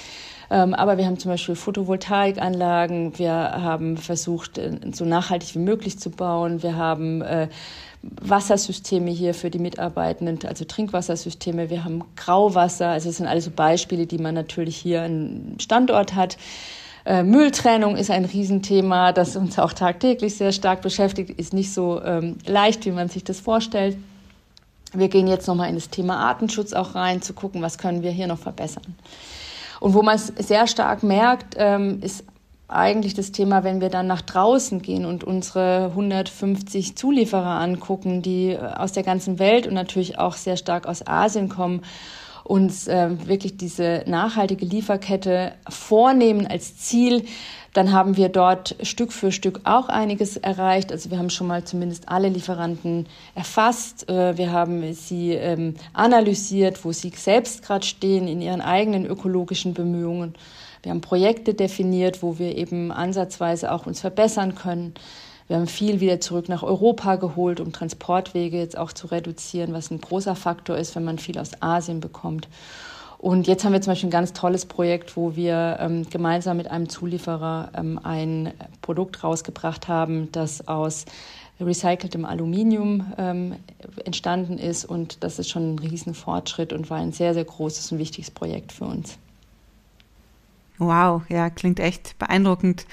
[0.51, 3.17] Ähm, aber wir haben zum Beispiel Photovoltaikanlagen.
[3.17, 6.61] Wir haben versucht, äh, so nachhaltig wie möglich zu bauen.
[6.61, 7.47] Wir haben äh,
[8.03, 11.71] Wassersysteme hier für die Mitarbeitenden, also Trinkwassersysteme.
[11.71, 12.89] Wir haben Grauwasser.
[12.89, 16.37] Also das sind alles so Beispiele, die man natürlich hier einen Standort hat.
[17.05, 22.01] Äh, Mülltrennung ist ein Riesenthema, das uns auch tagtäglich sehr stark beschäftigt, ist nicht so
[22.01, 23.97] ähm, leicht, wie man sich das vorstellt.
[24.93, 28.11] Wir gehen jetzt nochmal in das Thema Artenschutz auch rein, zu gucken, was können wir
[28.11, 28.95] hier noch verbessern.
[29.79, 32.23] Und wo man es sehr stark merkt, ähm, ist
[32.69, 38.51] eigentlich das Thema, wenn wir dann nach draußen gehen und unsere 150 Zulieferer angucken, die
[38.51, 41.81] äh, aus der ganzen Welt und natürlich auch sehr stark aus Asien kommen
[42.43, 47.23] uns äh, wirklich diese nachhaltige Lieferkette vornehmen als Ziel,
[47.73, 50.91] dann haben wir dort Stück für Stück auch einiges erreicht.
[50.91, 54.07] Also wir haben schon mal zumindest alle Lieferanten erfasst.
[54.09, 59.73] Äh, wir haben sie ähm, analysiert, wo sie selbst gerade stehen in ihren eigenen ökologischen
[59.73, 60.35] Bemühungen.
[60.83, 64.93] Wir haben Projekte definiert, wo wir eben ansatzweise auch uns verbessern können.
[65.47, 69.91] Wir haben viel wieder zurück nach Europa geholt, um Transportwege jetzt auch zu reduzieren, was
[69.91, 72.47] ein großer Faktor ist, wenn man viel aus Asien bekommt.
[73.17, 76.69] Und jetzt haben wir zum Beispiel ein ganz tolles Projekt, wo wir ähm, gemeinsam mit
[76.69, 78.51] einem Zulieferer ähm, ein
[78.81, 81.05] Produkt rausgebracht haben, das aus
[81.61, 83.55] recyceltem Aluminium ähm,
[84.03, 84.83] entstanden ist.
[84.83, 88.73] Und das ist schon ein Riesenfortschritt und war ein sehr, sehr großes und wichtiges Projekt
[88.73, 89.17] für uns.
[90.85, 92.85] Wow, ja, klingt echt beeindruckend.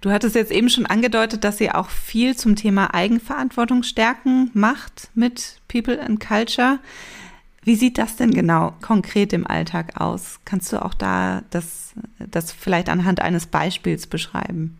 [0.00, 5.10] Du hattest jetzt eben schon angedeutet, dass ihr auch viel zum Thema Eigenverantwortung stärken macht
[5.14, 6.78] mit People and Culture.
[7.62, 10.38] Wie sieht das denn genau konkret im Alltag aus?
[10.44, 14.78] Kannst du auch da das, das vielleicht anhand eines Beispiels beschreiben?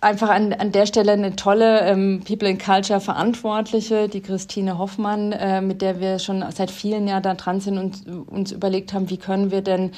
[0.00, 5.32] Einfach an, an der Stelle eine tolle ähm, People in Culture Verantwortliche, die Christine Hoffmann,
[5.32, 9.10] äh, mit der wir schon seit vielen Jahren da dran sind und uns überlegt haben,
[9.10, 9.92] wie können wir denn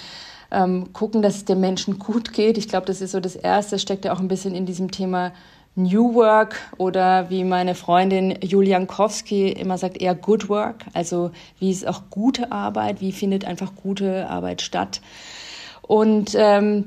[0.50, 2.58] ähm, gucken, dass es den Menschen gut geht.
[2.58, 5.32] Ich glaube, das ist so das Erste, steckt ja auch ein bisschen in diesem Thema
[5.74, 10.84] New Work oder wie meine Freundin Juliankowski immer sagt, eher Good Work.
[10.92, 11.30] Also
[11.61, 15.00] wie ist auch gute Arbeit, wie findet einfach gute Arbeit statt.
[15.82, 16.84] Und ähm,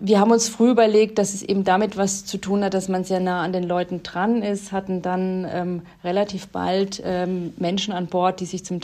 [0.00, 3.04] wir haben uns früh überlegt, dass es eben damit was zu tun hat, dass man
[3.04, 8.06] sehr nah an den Leuten dran ist, hatten dann ähm, relativ bald ähm, Menschen an
[8.06, 8.80] Bord, die sich zum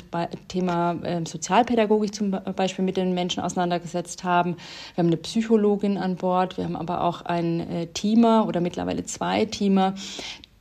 [0.48, 4.56] Thema ähm, Sozialpädagogik zum Beispiel mit den Menschen auseinandergesetzt haben.
[4.94, 9.04] Wir haben eine Psychologin an Bord, wir haben aber auch ein äh, Teamer oder mittlerweile
[9.04, 9.94] zwei Teamer,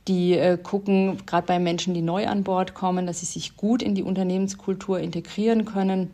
[0.08, 3.82] die äh, gucken, gerade bei Menschen, die neu an Bord kommen, dass sie sich gut
[3.82, 6.10] in die Unternehmenskultur integrieren können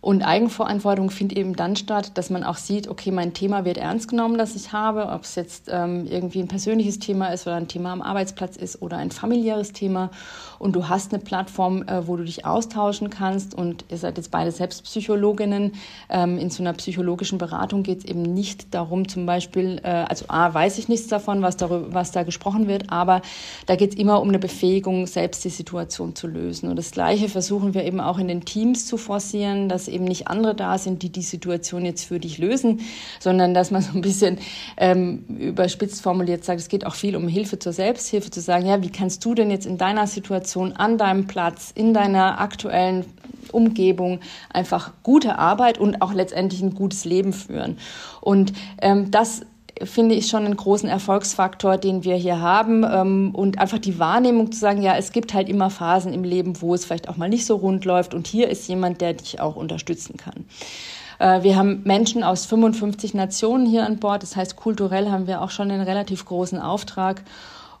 [0.00, 4.08] und Eigenverantwortung findet eben dann statt, dass man auch sieht, okay, mein Thema wird ernst
[4.08, 7.66] genommen, das ich habe, ob es jetzt ähm, irgendwie ein persönliches Thema ist oder ein
[7.66, 10.10] Thema am Arbeitsplatz ist oder ein familiäres Thema.
[10.58, 13.54] Und du hast eine Plattform, äh, wo du dich austauschen kannst.
[13.54, 15.72] Und ihr seid jetzt beide selbst Psychologinnen.
[16.08, 20.26] Ähm, in so einer psychologischen Beratung geht es eben nicht darum, zum Beispiel, äh, also
[20.28, 23.22] A, weiß ich nichts davon, was, darüber, was da gesprochen wird, aber
[23.66, 26.70] da geht es immer um eine Befähigung, selbst die Situation zu lösen.
[26.70, 30.28] Und das Gleiche versuchen wir eben auch in den Teams zu forcieren, dass eben nicht
[30.28, 32.80] andere da sind, die die Situation jetzt für dich lösen,
[33.20, 34.38] sondern dass man so ein bisschen
[34.76, 38.82] ähm, überspitzt formuliert sagt, es geht auch viel um Hilfe zur Selbsthilfe, zu sagen, ja,
[38.82, 43.04] wie kannst du denn jetzt in deiner Situation, an deinem Platz, in deiner aktuellen
[43.52, 44.20] Umgebung
[44.52, 47.78] einfach gute Arbeit und auch letztendlich ein gutes Leben führen.
[48.20, 49.42] Und ähm, das
[49.82, 52.84] finde ich schon einen großen Erfolgsfaktor, den wir hier haben.
[52.84, 56.60] Ähm, und einfach die Wahrnehmung zu sagen, ja, es gibt halt immer Phasen im Leben,
[56.60, 58.14] wo es vielleicht auch mal nicht so rund läuft.
[58.14, 60.46] Und hier ist jemand, der dich auch unterstützen kann.
[61.18, 64.22] Äh, wir haben Menschen aus 55 Nationen hier an Bord.
[64.22, 67.22] Das heißt, kulturell haben wir auch schon einen relativ großen Auftrag.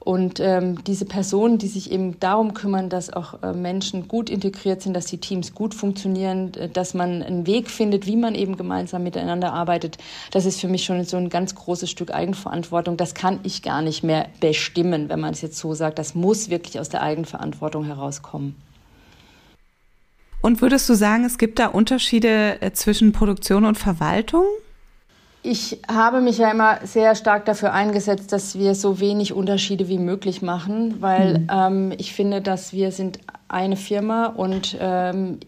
[0.06, 4.80] Und ähm, diese Personen, die sich eben darum kümmern, dass auch äh, Menschen gut integriert
[4.80, 9.02] sind, dass die Teams gut funktionieren, dass man einen Weg findet, wie man eben gemeinsam
[9.02, 9.98] miteinander arbeitet,
[10.30, 12.96] das ist für mich schon so ein ganz großes Stück Eigenverantwortung.
[12.96, 15.98] Das kann ich gar nicht mehr bestimmen, wenn man es jetzt so sagt.
[15.98, 18.54] Das muss wirklich aus der Eigenverantwortung herauskommen.
[20.40, 24.44] Und würdest du sagen, es gibt da Unterschiede äh, zwischen Produktion und Verwaltung?
[25.48, 29.98] Ich habe mich ja immer sehr stark dafür eingesetzt, dass wir so wenig Unterschiede wie
[29.98, 31.46] möglich machen, weil mhm.
[31.52, 35.38] ähm, ich finde, dass wir sind eine Firma und ähm,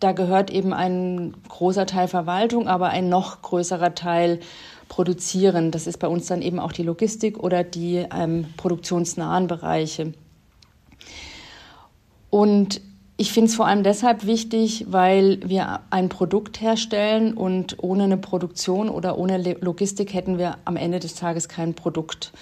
[0.00, 4.40] da gehört eben ein großer Teil Verwaltung, aber ein noch größerer Teil
[4.88, 5.72] Produzieren.
[5.72, 10.14] Das ist bei uns dann eben auch die Logistik oder die ähm, produktionsnahen Bereiche.
[12.30, 12.80] Und
[13.22, 18.16] ich finde es vor allem deshalb wichtig, weil wir ein Produkt herstellen und ohne eine
[18.16, 22.32] Produktion oder ohne Logistik hätten wir am Ende des Tages kein Produkt.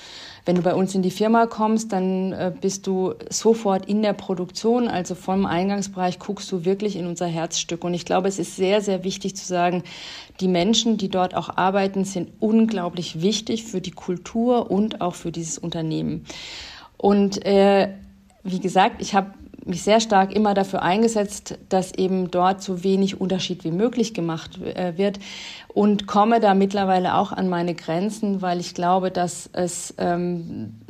[0.46, 4.14] Wenn du bei uns in die Firma kommst, dann äh, bist du sofort in der
[4.14, 7.84] Produktion, also vom Eingangsbereich guckst du wirklich in unser Herzstück.
[7.84, 9.82] Und ich glaube, es ist sehr, sehr wichtig zu sagen,
[10.40, 15.30] die Menschen, die dort auch arbeiten, sind unglaublich wichtig für die Kultur und auch für
[15.30, 16.24] dieses Unternehmen.
[16.96, 17.90] Und äh,
[18.42, 23.20] wie gesagt, ich habe mich sehr stark immer dafür eingesetzt, dass eben dort so wenig
[23.20, 25.18] Unterschied wie möglich gemacht äh, wird
[25.68, 30.80] und komme da mittlerweile auch an meine Grenzen, weil ich glaube, dass es ähm,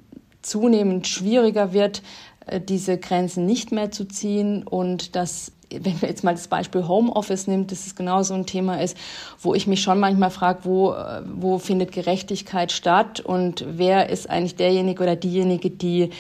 [0.43, 2.03] zunehmend schwieriger wird,
[2.47, 6.89] äh, diese Grenzen nicht mehr zu ziehen und dass wenn wir jetzt mal das Beispiel
[6.89, 8.97] Homeoffice nimmt, dass es genau so ein Thema ist,
[9.41, 10.95] wo ich mich schon manchmal frage, wo,
[11.33, 16.11] wo findet Gerechtigkeit statt und wer ist eigentlich derjenige oder diejenige, die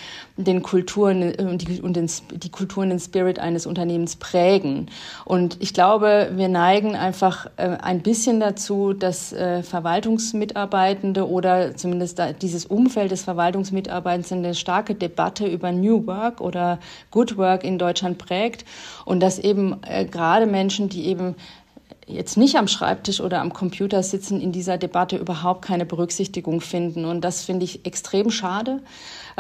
[0.45, 4.87] den Kulturen und die, und den, die Kulturen, den Spirit eines Unternehmens prägen.
[5.25, 12.21] Und ich glaube, wir neigen einfach äh, ein bisschen dazu, dass äh, Verwaltungsmitarbeitende oder zumindest
[12.43, 16.79] dieses Umfeld des Verwaltungsmitarbeitens eine starke Debatte über New Work oder
[17.11, 18.65] Good Work in Deutschland prägt
[19.05, 21.35] und dass eben äh, gerade Menschen, die eben
[22.13, 27.05] jetzt nicht am Schreibtisch oder am Computer sitzen, in dieser Debatte überhaupt keine Berücksichtigung finden.
[27.05, 28.81] Und das finde ich extrem schade.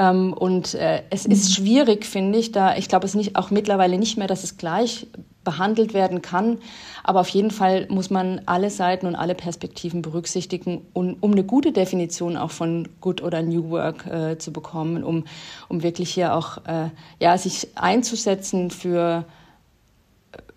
[0.00, 1.52] Ähm, und äh, es ist mhm.
[1.52, 5.06] schwierig, finde ich, da ich glaube es nicht auch mittlerweile nicht mehr, dass es gleich
[5.44, 6.58] behandelt werden kann.
[7.04, 11.44] Aber auf jeden Fall muss man alle Seiten und alle Perspektiven berücksichtigen, um, um eine
[11.44, 15.24] gute Definition auch von Good oder New Work äh, zu bekommen, um,
[15.68, 19.24] um wirklich hier auch äh, ja, sich einzusetzen für,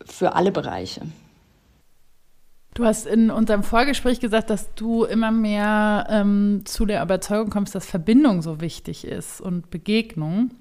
[0.06, 1.02] für alle Bereiche.
[2.74, 7.76] Du hast in unserem Vorgespräch gesagt, dass du immer mehr ähm, zu der Überzeugung kommst,
[7.76, 10.52] dass Verbindung so wichtig ist und Begegnung.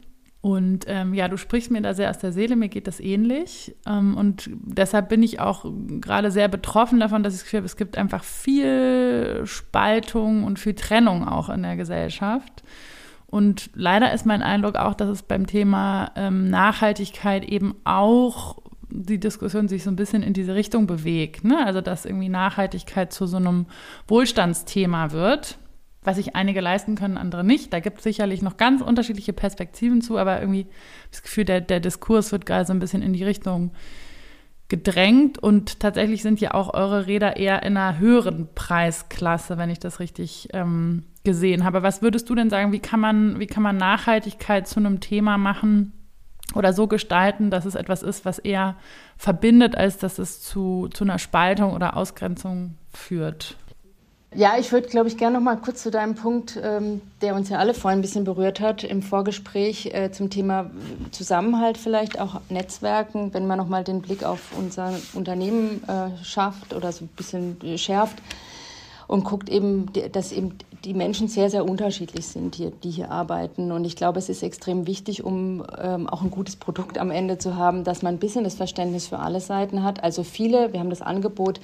[0.42, 3.76] Und ähm, ja, du sprichst mir da sehr aus der Seele, mir geht das ähnlich.
[3.86, 5.64] Ähm, und deshalb bin ich auch
[6.00, 11.26] gerade sehr betroffen davon, dass ich das es gibt einfach viel Spaltung und viel Trennung
[11.26, 12.62] auch in der Gesellschaft.
[13.28, 18.61] Und leider ist mein Eindruck auch, dass es beim Thema ähm, Nachhaltigkeit eben auch
[18.94, 21.44] die Diskussion sich so ein bisschen in diese Richtung bewegt.
[21.44, 21.64] Ne?
[21.64, 23.66] Also, dass irgendwie Nachhaltigkeit zu so einem
[24.06, 25.58] Wohlstandsthema wird,
[26.02, 27.72] was sich einige leisten können, andere nicht.
[27.72, 30.66] Da gibt es sicherlich noch ganz unterschiedliche Perspektiven zu, aber irgendwie
[31.10, 33.72] das Gefühl, der, der Diskurs wird gerade so ein bisschen in die Richtung
[34.68, 39.78] gedrängt und tatsächlich sind ja auch eure Räder eher in einer höheren Preisklasse, wenn ich
[39.78, 41.82] das richtig ähm, gesehen habe.
[41.82, 45.36] Was würdest du denn sagen, wie kann man, wie kann man Nachhaltigkeit zu einem Thema
[45.36, 45.92] machen,
[46.54, 48.76] oder so gestalten, dass es etwas ist, was eher
[49.16, 53.56] verbindet, als dass es zu, zu einer Spaltung oder Ausgrenzung führt.
[54.34, 57.50] Ja, ich würde, glaube ich, gerne noch mal kurz zu deinem Punkt, ähm, der uns
[57.50, 60.70] ja alle vorhin ein bisschen berührt hat, im Vorgespräch äh, zum Thema
[61.10, 66.72] Zusammenhalt vielleicht, auch Netzwerken, wenn man noch mal den Blick auf unser Unternehmen äh, schafft
[66.72, 68.16] oder so ein bisschen schärft
[69.06, 73.70] und guckt eben, dass eben die Menschen sehr, sehr unterschiedlich sind, hier, die hier arbeiten.
[73.70, 77.38] Und ich glaube, es ist extrem wichtig, um ähm, auch ein gutes Produkt am Ende
[77.38, 80.02] zu haben, dass man ein bisschen das Verständnis für alle Seiten hat.
[80.02, 81.60] Also viele, wir haben das Angebot,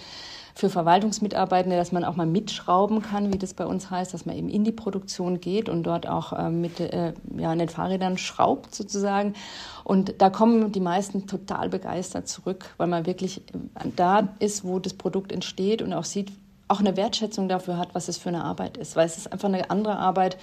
[0.59, 4.37] für Verwaltungsmitarbeitende, dass man auch mal mitschrauben kann, wie das bei uns heißt, dass man
[4.37, 8.19] eben in die Produktion geht und dort auch äh, mit äh, ja, an den Fahrrädern
[8.19, 9.35] schraubt sozusagen.
[9.85, 13.41] Und da kommen die meisten total begeistert zurück, weil man wirklich
[13.95, 16.33] da ist, wo das Produkt entsteht und auch sieht,
[16.69, 18.95] auch eine Wertschätzung dafür hat, was es für eine Arbeit ist.
[18.95, 20.37] Weil es ist einfach eine andere Arbeit,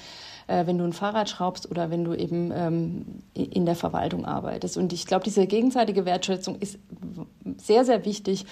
[0.48, 4.78] äh, wenn du ein Fahrrad schraubst oder wenn du eben ähm, in der Verwaltung arbeitest.
[4.78, 6.80] Und ich glaube, diese gegenseitige Wertschätzung ist
[7.58, 8.46] sehr, sehr wichtig,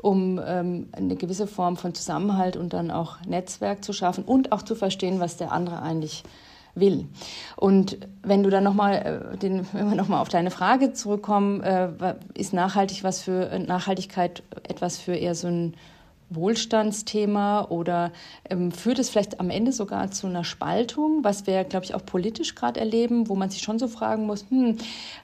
[0.00, 4.62] um ähm, eine gewisse Form von Zusammenhalt und dann auch Netzwerk zu schaffen und auch
[4.62, 6.24] zu verstehen, was der andere eigentlich
[6.74, 7.06] will.
[7.56, 12.52] Und wenn du dann nochmal, äh, wenn wir nochmal auf deine Frage zurückkommen, äh, ist
[12.52, 15.74] nachhaltig was für Nachhaltigkeit etwas für eher so ein
[16.30, 18.12] Wohlstandsthema oder
[18.48, 22.04] ähm, führt es vielleicht am Ende sogar zu einer Spaltung, was wir, glaube ich, auch
[22.04, 24.76] politisch gerade erleben, wo man sich schon so fragen muss, hm,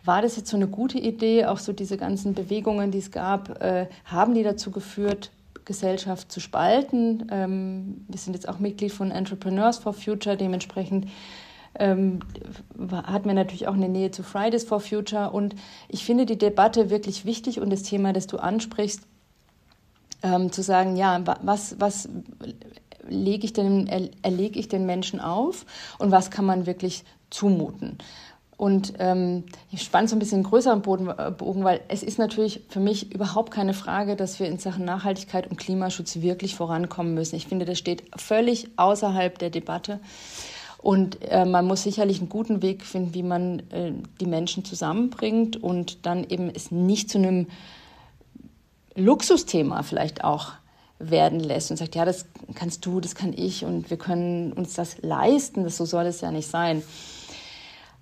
[0.05, 3.63] war das jetzt so eine gute Idee, auch so diese ganzen Bewegungen, die es gab,
[3.63, 5.31] äh, haben die dazu geführt,
[5.65, 7.27] Gesellschaft zu spalten?
[7.31, 11.07] Ähm, wir sind jetzt auch Mitglied von Entrepreneurs for Future, dementsprechend
[11.77, 12.21] ähm,
[12.93, 15.31] hatten wir natürlich auch eine Nähe zu Fridays for Future.
[15.31, 15.55] Und
[15.89, 19.07] ich finde die Debatte wirklich wichtig und das Thema, das du ansprichst,
[20.25, 22.09] ähm, zu sagen, ja, was, was
[23.07, 23.87] lege ich denn,
[24.23, 25.67] erlege ich den Menschen auf
[25.99, 27.99] und was kann man wirklich zumuten?
[28.57, 32.63] Und ähm, ich spanne so ein bisschen größeren Boden, äh, Bogen, weil es ist natürlich
[32.69, 37.35] für mich überhaupt keine Frage, dass wir in Sachen Nachhaltigkeit und Klimaschutz wirklich vorankommen müssen.
[37.35, 40.01] Ich finde, das steht völlig außerhalb der Debatte.
[40.79, 45.61] Und äh, man muss sicherlich einen guten Weg finden, wie man äh, die Menschen zusammenbringt
[45.61, 47.49] und dann eben es nicht zu einem
[48.97, 50.53] Luxusthema vielleicht auch
[50.99, 54.75] werden lässt und sagt, ja, das kannst du, das kann ich und wir können uns
[54.75, 56.83] das leisten, das so soll es ja nicht sein.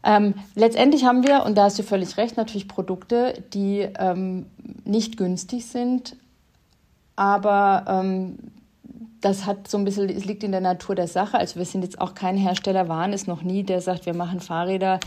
[0.05, 4.47] Ähm, letztendlich haben wir, und da hast du völlig recht, natürlich Produkte, die ähm,
[4.85, 6.17] nicht günstig sind,
[7.15, 8.39] aber ähm,
[9.23, 11.39] das hat so ein bisschen, es liegt in der Natur der Sache.
[11.39, 14.41] Also wir sind jetzt auch kein Hersteller, waren es noch nie, der sagt, wir machen
[14.41, 14.99] Fahrräder,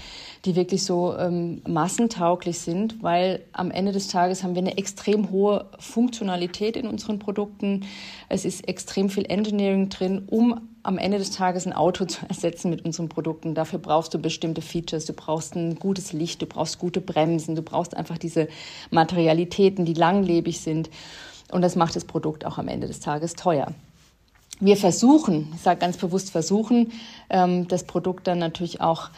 [0.46, 5.32] die wirklich so ähm, massentauglich sind, weil am Ende des Tages haben wir eine extrem
[5.32, 7.86] hohe Funktionalität in unseren Produkten.
[8.30, 12.70] Es ist extrem viel Engineering drin, um am Ende des Tages ein Auto zu ersetzen
[12.70, 13.54] mit unseren Produkten.
[13.54, 15.06] Dafür brauchst du bestimmte Features.
[15.06, 18.48] Du brauchst ein gutes Licht, du brauchst gute Bremsen, du brauchst einfach diese
[18.92, 20.90] Materialitäten, die langlebig sind.
[21.52, 23.74] Und das macht das Produkt auch am Ende des Tages teuer
[24.60, 26.92] wir versuchen, ich sage ganz bewusst versuchen,
[27.30, 29.10] ähm, das Produkt dann natürlich auch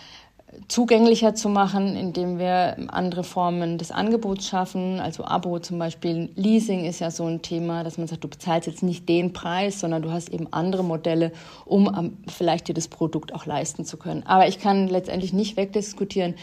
[0.67, 4.99] zugänglicher zu machen, indem wir andere Formen des Angebots schaffen.
[4.99, 8.67] Also Abo zum Beispiel, Leasing ist ja so ein Thema, dass man sagt, du bezahlst
[8.67, 11.31] jetzt nicht den Preis, sondern du hast eben andere Modelle,
[11.65, 14.23] um vielleicht dir das Produkt auch leisten zu können.
[14.25, 16.35] Aber ich kann letztendlich nicht wegdiskutieren,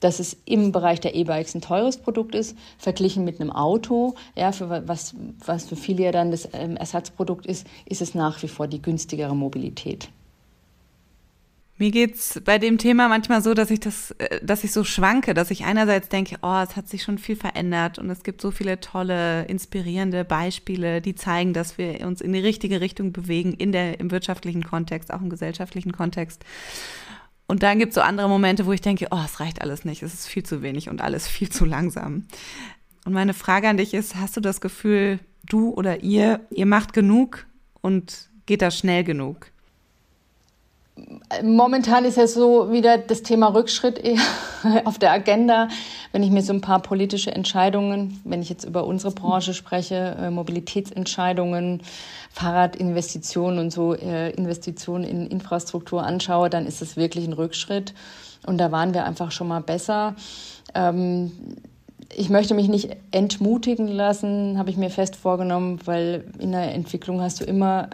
[0.00, 4.52] dass es im Bereich der E-Bikes ein teures Produkt ist, verglichen mit einem Auto, ja,
[4.52, 8.48] für was, was für viele ja dann das ähm, Ersatzprodukt ist, ist es nach wie
[8.48, 10.08] vor die günstigere Mobilität.
[11.82, 15.34] Mir geht's bei dem Thema manchmal so, dass ich das, äh, dass ich so schwanke,
[15.34, 18.52] dass ich einerseits denke, oh, es hat sich schon viel verändert und es gibt so
[18.52, 23.72] viele tolle, inspirierende Beispiele, die zeigen, dass wir uns in die richtige Richtung bewegen, in
[23.72, 26.44] der, im wirtschaftlichen Kontext, auch im gesellschaftlichen Kontext.
[27.48, 30.14] Und dann gibt's so andere Momente, wo ich denke, oh, es reicht alles nicht, es
[30.14, 32.28] ist viel zu wenig und alles viel zu langsam.
[33.04, 36.92] Und meine Frage an dich ist, hast du das Gefühl, du oder ihr, ihr macht
[36.92, 37.44] genug
[37.80, 39.51] und geht das schnell genug?
[41.42, 44.20] Momentan ist ja so wieder das Thema Rückschritt eher
[44.84, 45.68] auf der Agenda.
[46.12, 50.16] Wenn ich mir so ein paar politische Entscheidungen, wenn ich jetzt über unsere Branche spreche,
[50.20, 51.80] äh, Mobilitätsentscheidungen,
[52.30, 57.94] Fahrradinvestitionen und so äh, Investitionen in Infrastruktur anschaue, dann ist es wirklich ein Rückschritt.
[58.46, 60.14] Und da waren wir einfach schon mal besser.
[60.74, 61.32] Ähm,
[62.14, 67.22] ich möchte mich nicht entmutigen lassen, habe ich mir fest vorgenommen, weil in der Entwicklung
[67.22, 67.88] hast du immer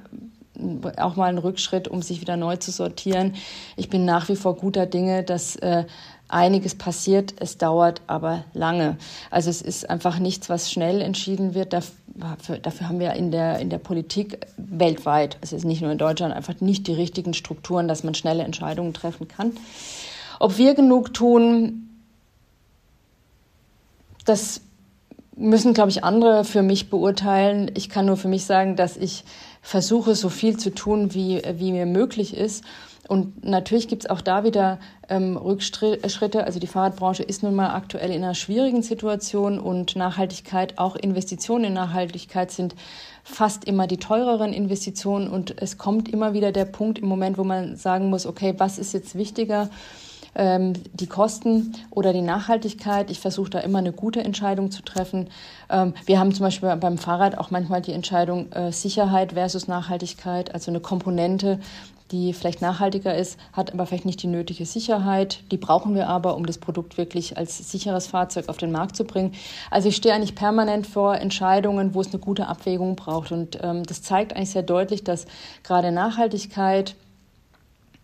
[0.96, 3.34] auch mal einen Rückschritt, um sich wieder neu zu sortieren.
[3.76, 5.84] Ich bin nach wie vor guter Dinge, dass äh,
[6.28, 7.34] einiges passiert.
[7.40, 8.98] Es dauert aber lange.
[9.30, 11.72] Also es ist einfach nichts, was schnell entschieden wird.
[11.72, 15.98] Dafür, dafür haben wir in der, in der Politik weltweit, es ist nicht nur in
[15.98, 19.52] Deutschland, einfach nicht die richtigen Strukturen, dass man schnelle Entscheidungen treffen kann.
[20.38, 21.88] Ob wir genug tun,
[24.24, 24.61] das
[25.38, 27.70] müssen, glaube ich, andere für mich beurteilen.
[27.74, 29.24] Ich kann nur für mich sagen, dass ich
[29.68, 32.64] versuche, so viel zu tun, wie, wie mir möglich ist.
[33.06, 34.78] Und natürlich gibt es auch da wieder
[35.10, 36.44] ähm, Rückschritte.
[36.44, 41.64] Also die Fahrradbranche ist nun mal aktuell in einer schwierigen Situation und Nachhaltigkeit, auch Investitionen
[41.64, 42.76] in Nachhaltigkeit sind
[43.22, 45.28] fast immer die teureren Investitionen.
[45.28, 48.78] Und es kommt immer wieder der Punkt im Moment, wo man sagen muss, okay, was
[48.78, 49.68] ist jetzt wichtiger?
[50.39, 53.11] Ähm, die Kosten oder die Nachhaltigkeit.
[53.11, 55.28] Ich versuche da immer eine gute Entscheidung zu treffen.
[55.68, 60.55] Ähm, wir haben zum Beispiel beim Fahrrad auch manchmal die Entscheidung äh, Sicherheit versus Nachhaltigkeit,
[60.55, 61.59] also eine Komponente,
[62.11, 65.41] die vielleicht nachhaltiger ist, hat aber vielleicht nicht die nötige Sicherheit.
[65.51, 69.05] Die brauchen wir aber, um das Produkt wirklich als sicheres Fahrzeug auf den Markt zu
[69.05, 69.34] bringen.
[69.70, 73.32] Also ich stehe eigentlich permanent vor Entscheidungen, wo es eine gute Abwägung braucht.
[73.32, 75.26] Und ähm, das zeigt eigentlich sehr deutlich, dass
[75.62, 76.95] gerade Nachhaltigkeit,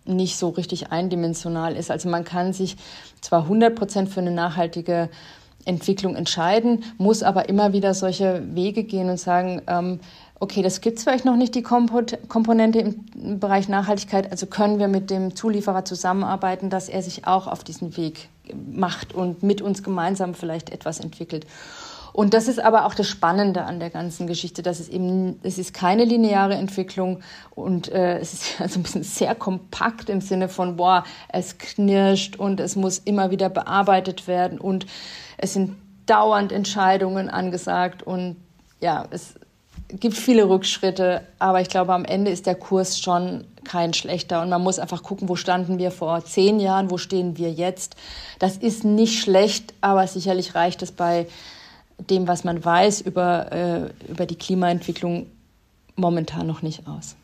[0.05, 1.91] nicht so richtig eindimensional ist.
[1.91, 2.77] Also man kann sich
[3.21, 5.09] zwar 100 Prozent für eine nachhaltige
[5.65, 10.01] Entwicklung entscheiden, muss aber immer wieder solche Wege gehen und sagen, ähm,
[10.41, 14.89] okay, das gibt es vielleicht noch nicht, die Komponente im Bereich Nachhaltigkeit, also können wir
[14.89, 19.83] mit dem Zulieferer zusammenarbeiten, dass er sich auch auf diesen Weg macht und mit uns
[19.83, 21.47] gemeinsam vielleicht etwas entwickelt.
[22.15, 25.59] Und das ist aber auch das Spannende an der ganzen Geschichte, dass es eben, es
[25.59, 27.25] ist keine lineare Entwicklung
[27.57, 32.37] und äh, es ist also ein bisschen sehr kompakt im Sinne von, boah, es knirscht
[32.37, 34.87] und es muss immer wieder bearbeitet werden und
[35.39, 35.75] es sind
[36.07, 38.37] dauernd Entscheidungen angesagt und
[38.81, 39.35] ja, es
[39.89, 44.51] gibt viele Rückschritte, aber ich glaube, am Ende ist der Kurs schon kein schlechter und
[44.51, 47.97] man muss einfach gucken, wo standen wir vor zehn Jahren, wo stehen wir jetzt.
[48.39, 51.27] Das ist nicht schlecht, aber sicherlich reicht es bei
[51.99, 55.27] dem, was man weiß über, äh, über die Klimaentwicklung,
[55.97, 57.17] momentan noch nicht aus.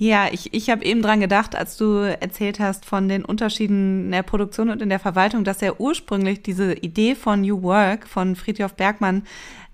[0.00, 4.12] Ja, ich, ich habe eben dran gedacht, als du erzählt hast von den Unterschieden in
[4.12, 8.36] der Produktion und in der Verwaltung, dass ja ursprünglich diese Idee von New Work von
[8.36, 9.24] Friedhof Bergmann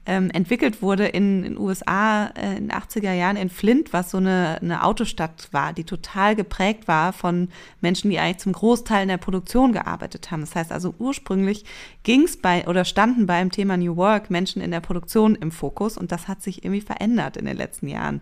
[0.06, 4.18] ähm, entwickelt wurde in den USA äh, in den 80er Jahren in Flint, was so
[4.18, 7.48] eine, eine Autostadt war, die total geprägt war von
[7.80, 10.42] Menschen, die eigentlich zum Großteil in der Produktion gearbeitet haben.
[10.42, 11.64] Das heißt also ursprünglich
[12.02, 15.96] ging es bei oder standen beim Thema New Work Menschen in der Produktion im Fokus
[15.96, 18.20] und das hat sich irgendwie verändert in den letzten Jahren.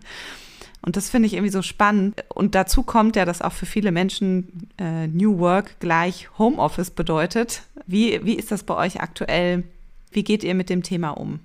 [0.85, 2.25] Und das finde ich irgendwie so spannend.
[2.27, 7.63] Und dazu kommt ja, dass auch für viele Menschen äh, New Work gleich Homeoffice bedeutet.
[7.87, 9.63] Wie, wie ist das bei euch aktuell?
[10.11, 11.39] Wie geht ihr mit dem Thema um?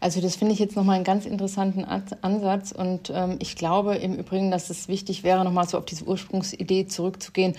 [0.00, 4.14] Also das finde ich jetzt nochmal einen ganz interessanten Ansatz und ähm, ich glaube im
[4.14, 7.54] Übrigen, dass es wichtig wäre, nochmal so auf diese Ursprungsidee zurückzugehen,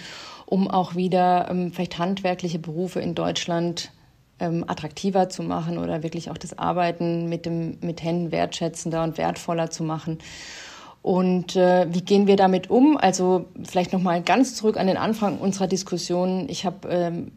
[0.48, 3.92] um auch wieder ähm, vielleicht handwerkliche Berufe in Deutschland
[4.40, 9.20] ähm, attraktiver zu machen oder wirklich auch das Arbeiten mit, dem, mit Händen wertschätzender und
[9.20, 10.18] wertvoller zu machen.
[11.04, 12.98] Und äh, wie gehen wir damit um?
[12.98, 16.48] Also vielleicht nochmal ganz zurück an den Anfang unserer Diskussion.
[16.50, 17.32] Ich habe ähm,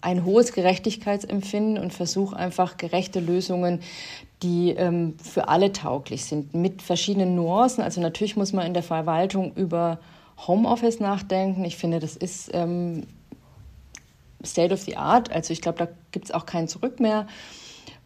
[0.00, 3.80] ein hohes Gerechtigkeitsempfinden und versuche einfach gerechte Lösungen,
[4.42, 7.82] die ähm, für alle tauglich sind, mit verschiedenen Nuancen.
[7.82, 9.98] Also natürlich muss man in der Verwaltung über
[10.46, 11.64] Homeoffice nachdenken.
[11.64, 13.06] Ich finde, das ist ähm,
[14.44, 15.32] State of the Art.
[15.32, 17.26] Also ich glaube, da gibt es auch kein Zurück mehr.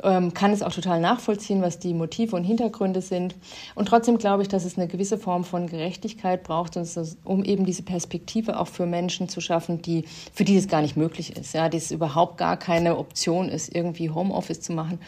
[0.03, 3.37] Ähm, kann es auch total nachvollziehen, was die Motive und Hintergründe sind.
[3.76, 6.76] Und trotzdem glaube ich, dass es eine gewisse Form von Gerechtigkeit braucht,
[7.24, 10.97] um eben diese Perspektive auch für Menschen zu schaffen, die, für die es gar nicht
[10.97, 14.99] möglich ist, ja, die es überhaupt gar keine Option ist, irgendwie Homeoffice zu machen.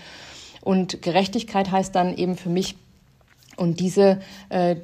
[0.65, 2.77] Und Gerechtigkeit heißt dann eben für mich,
[3.57, 4.75] und diese, äh,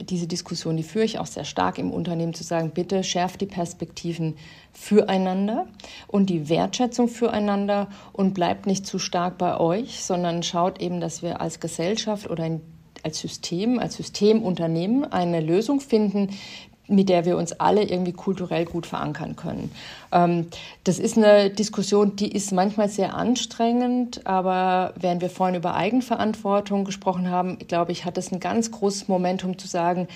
[0.00, 3.46] diese Diskussion, die führe ich auch sehr stark im Unternehmen, zu sagen, bitte schärft die
[3.46, 4.36] Perspektiven
[4.72, 5.66] füreinander
[6.08, 11.22] und die Wertschätzung füreinander und bleibt nicht zu stark bei euch, sondern schaut eben, dass
[11.22, 12.60] wir als Gesellschaft oder ein,
[13.04, 16.30] als System, als Systemunternehmen eine Lösung finden,
[16.88, 19.70] mit der wir uns alle irgendwie kulturell gut verankern können.
[20.10, 20.46] Ähm,
[20.84, 26.84] das ist eine Diskussion, die ist manchmal sehr anstrengend, aber während wir vorhin über Eigenverantwortung
[26.84, 30.08] gesprochen haben, glaube ich, hat es ein ganz großes Momentum zu sagen,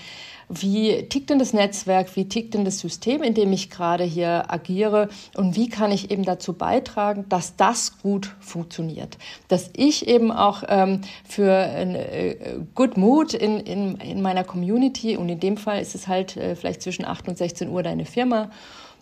[0.60, 4.50] wie tickt denn das Netzwerk, wie tickt denn das System, in dem ich gerade hier
[4.52, 9.18] agiere und wie kann ich eben dazu beitragen, dass das gut funktioniert.
[9.48, 12.36] Dass ich eben auch ähm, für ein äh,
[12.74, 16.54] Good Mood in, in, in meiner Community und in dem Fall ist es halt äh,
[16.54, 18.50] vielleicht zwischen 8 und 16 Uhr deine Firma,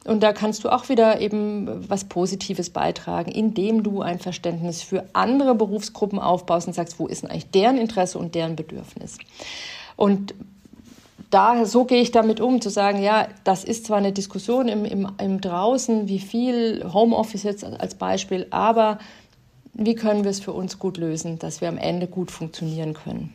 [0.05, 5.05] und da kannst du auch wieder eben was Positives beitragen, indem du ein Verständnis für
[5.13, 9.19] andere Berufsgruppen aufbaust und sagst, wo ist denn eigentlich deren Interesse und deren Bedürfnis.
[9.97, 10.35] Und
[11.31, 14.85] da, so gehe ich damit um, zu sagen, ja, das ist zwar eine Diskussion im,
[14.85, 18.99] im, im Draußen, wie viel Homeoffice jetzt als Beispiel, aber
[19.72, 23.33] wie können wir es für uns gut lösen, dass wir am Ende gut funktionieren können?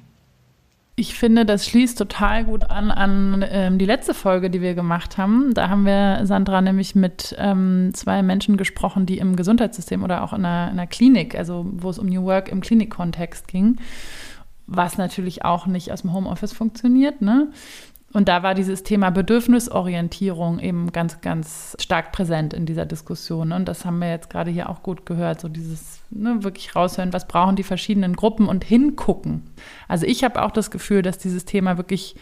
[0.97, 5.17] Ich finde, das schließt total gut an an ähm, die letzte Folge, die wir gemacht
[5.17, 5.53] haben.
[5.53, 10.31] Da haben wir, Sandra, nämlich mit ähm, zwei Menschen gesprochen, die im Gesundheitssystem oder auch
[10.31, 13.77] in einer, in einer Klinik, also wo es um New Work im Klinikkontext ging
[14.67, 17.21] was natürlich auch nicht aus dem Homeoffice funktioniert.
[17.21, 17.49] Ne?
[18.15, 23.51] Und da war dieses Thema Bedürfnisorientierung eben ganz, ganz stark präsent in dieser Diskussion.
[23.51, 27.11] Und das haben wir jetzt gerade hier auch gut gehört, so dieses ne, wirklich raushören,
[27.11, 29.43] was brauchen die verschiedenen Gruppen und hingucken.
[29.89, 32.15] Also ich habe auch das Gefühl, dass dieses Thema wirklich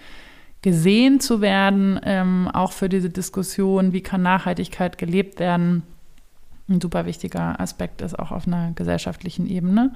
[0.64, 5.84] gesehen zu werden, ähm, auch für diese Diskussion, wie kann Nachhaltigkeit gelebt werden,
[6.70, 9.92] ein super wichtiger Aspekt ist, auch auf einer gesellschaftlichen Ebene.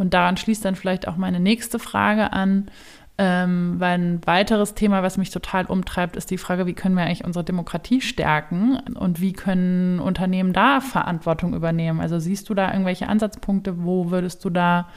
[0.00, 2.70] Und daran schließt dann vielleicht auch meine nächste Frage an,
[3.18, 7.02] ähm, weil ein weiteres Thema, was mich total umtreibt, ist die Frage, wie können wir
[7.02, 12.00] eigentlich unsere Demokratie stärken und wie können Unternehmen da Verantwortung übernehmen?
[12.00, 14.88] Also siehst du da irgendwelche Ansatzpunkte, wo würdest du da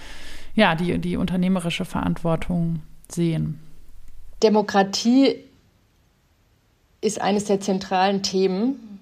[0.56, 3.60] ja die, die unternehmerische Verantwortung sehen?
[4.41, 5.36] Demokratie
[7.01, 8.99] ist eines der zentralen Themen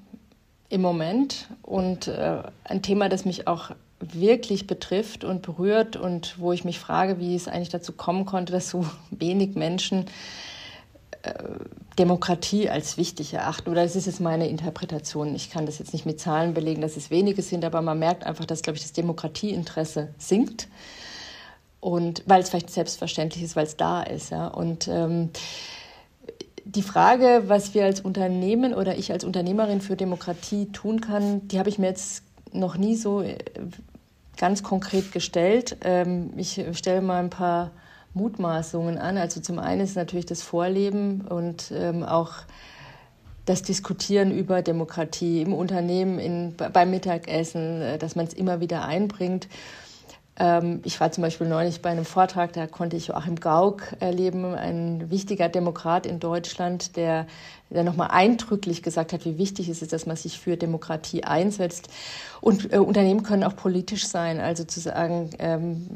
[0.70, 3.70] im Moment und äh, ein Thema, das mich auch
[4.14, 8.54] wirklich betrifft und berührt und wo ich mich frage, wie es eigentlich dazu kommen konnte,
[8.54, 10.06] dass so wenig Menschen
[11.24, 11.34] äh,
[12.00, 13.70] Demokratie als wichtig erachten.
[13.70, 15.36] Oder das ist jetzt meine Interpretation.
[15.36, 18.26] Ich kann das jetzt nicht mit Zahlen belegen, dass es wenige sind, aber man merkt
[18.26, 20.68] einfach, dass, glaube ich, das Demokratieinteresse sinkt.
[21.80, 24.32] Und weil es vielleicht selbstverständlich ist, weil es da ist.
[24.32, 24.48] Ja.
[24.48, 25.32] Und ähm,
[26.64, 31.60] die Frage, was wir als Unternehmen oder ich als Unternehmerin für Demokratie tun kann, die
[31.60, 32.24] habe ich mir jetzt
[32.54, 33.38] noch nie so äh,
[34.42, 35.78] ganz konkret gestellt.
[35.84, 37.70] Ähm, ich stelle mal ein paar
[38.16, 39.18] Mutmaßungen an.
[39.18, 42.34] Also zum einen ist natürlich das Vorleben und ähm, auch
[43.46, 48.84] das Diskutieren über Demokratie im Unternehmen, in, beim Mittagessen, äh, dass man es immer wieder
[48.84, 49.48] einbringt.
[50.42, 54.56] Ähm, ich war zum Beispiel neulich bei einem Vortrag, da konnte ich Joachim Gauck erleben,
[54.56, 57.28] ein wichtiger Demokrat in Deutschland, der,
[57.70, 61.90] der nochmal eindrücklich gesagt hat, wie wichtig es ist, dass man sich für Demokratie einsetzt.
[62.42, 65.90] Und äh, Unternehmen können auch politisch sein, also zu sagen, ähm,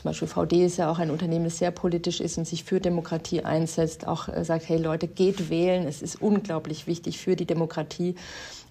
[0.00, 2.80] zum Beispiel VD ist ja auch ein Unternehmen, das sehr politisch ist und sich für
[2.80, 7.44] Demokratie einsetzt, auch äh, sagt, hey Leute, geht wählen, es ist unglaublich wichtig für die
[7.44, 8.14] Demokratie.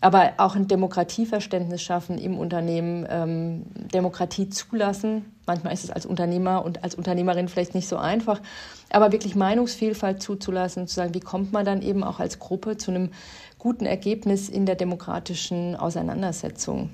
[0.02, 5.24] Aber auch ein Demokratieverständnis schaffen im Unternehmen, ähm, Demokratie zulassen.
[5.46, 8.42] Manchmal ist es als Unternehmer und als Unternehmerin vielleicht nicht so einfach,
[8.90, 12.90] aber wirklich Meinungsvielfalt zuzulassen, zu sagen, wie kommt man dann eben auch als Gruppe zu
[12.90, 13.12] einem
[13.60, 16.90] guten Ergebnis in der demokratischen Auseinandersetzung.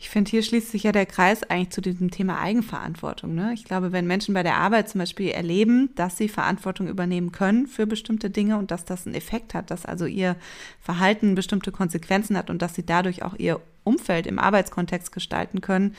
[0.00, 3.34] Ich finde, hier schließt sich ja der Kreis eigentlich zu diesem Thema Eigenverantwortung.
[3.34, 3.52] Ne?
[3.52, 7.66] Ich glaube, wenn Menschen bei der Arbeit zum Beispiel erleben, dass sie Verantwortung übernehmen können
[7.66, 10.36] für bestimmte Dinge und dass das einen Effekt hat, dass also ihr
[10.80, 15.96] Verhalten bestimmte Konsequenzen hat und dass sie dadurch auch ihr Umfeld im Arbeitskontext gestalten können.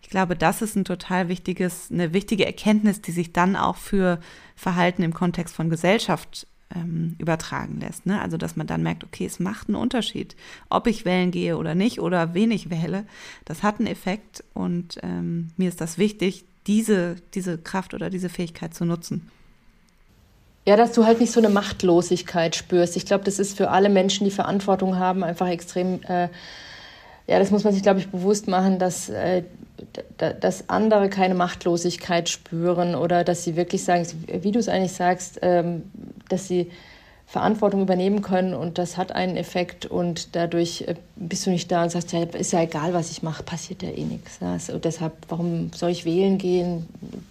[0.00, 4.18] Ich glaube, das ist ein total wichtiges, eine wichtige Erkenntnis, die sich dann auch für
[4.56, 8.06] Verhalten im Kontext von Gesellschaft ähm, übertragen lässt.
[8.06, 8.20] Ne?
[8.20, 10.36] Also dass man dann merkt, okay, es macht einen Unterschied,
[10.68, 13.04] ob ich wählen gehe oder nicht oder wenig wähle.
[13.44, 18.28] Das hat einen Effekt und ähm, mir ist das wichtig, diese, diese Kraft oder diese
[18.28, 19.30] Fähigkeit zu nutzen.
[20.64, 22.96] ja, dass du halt nicht so eine Machtlosigkeit spürst.
[22.96, 26.28] Ich glaube, das ist für alle Menschen, die Verantwortung haben, einfach extrem, äh,
[27.32, 29.42] ja, das muss man sich, glaube ich, bewusst machen, dass, äh,
[30.18, 35.38] dass andere keine Machtlosigkeit spüren oder dass sie wirklich sagen, wie du es eigentlich sagst,
[35.40, 35.82] ähm,
[36.28, 36.70] dass sie
[37.26, 41.84] Verantwortung übernehmen können und das hat einen Effekt und dadurch äh, bist du nicht da
[41.84, 44.40] und sagst, ja, ist ja egal, was ich mache, passiert ja eh nichts.
[44.42, 46.86] Ja, deshalb, warum soll ich wählen gehen?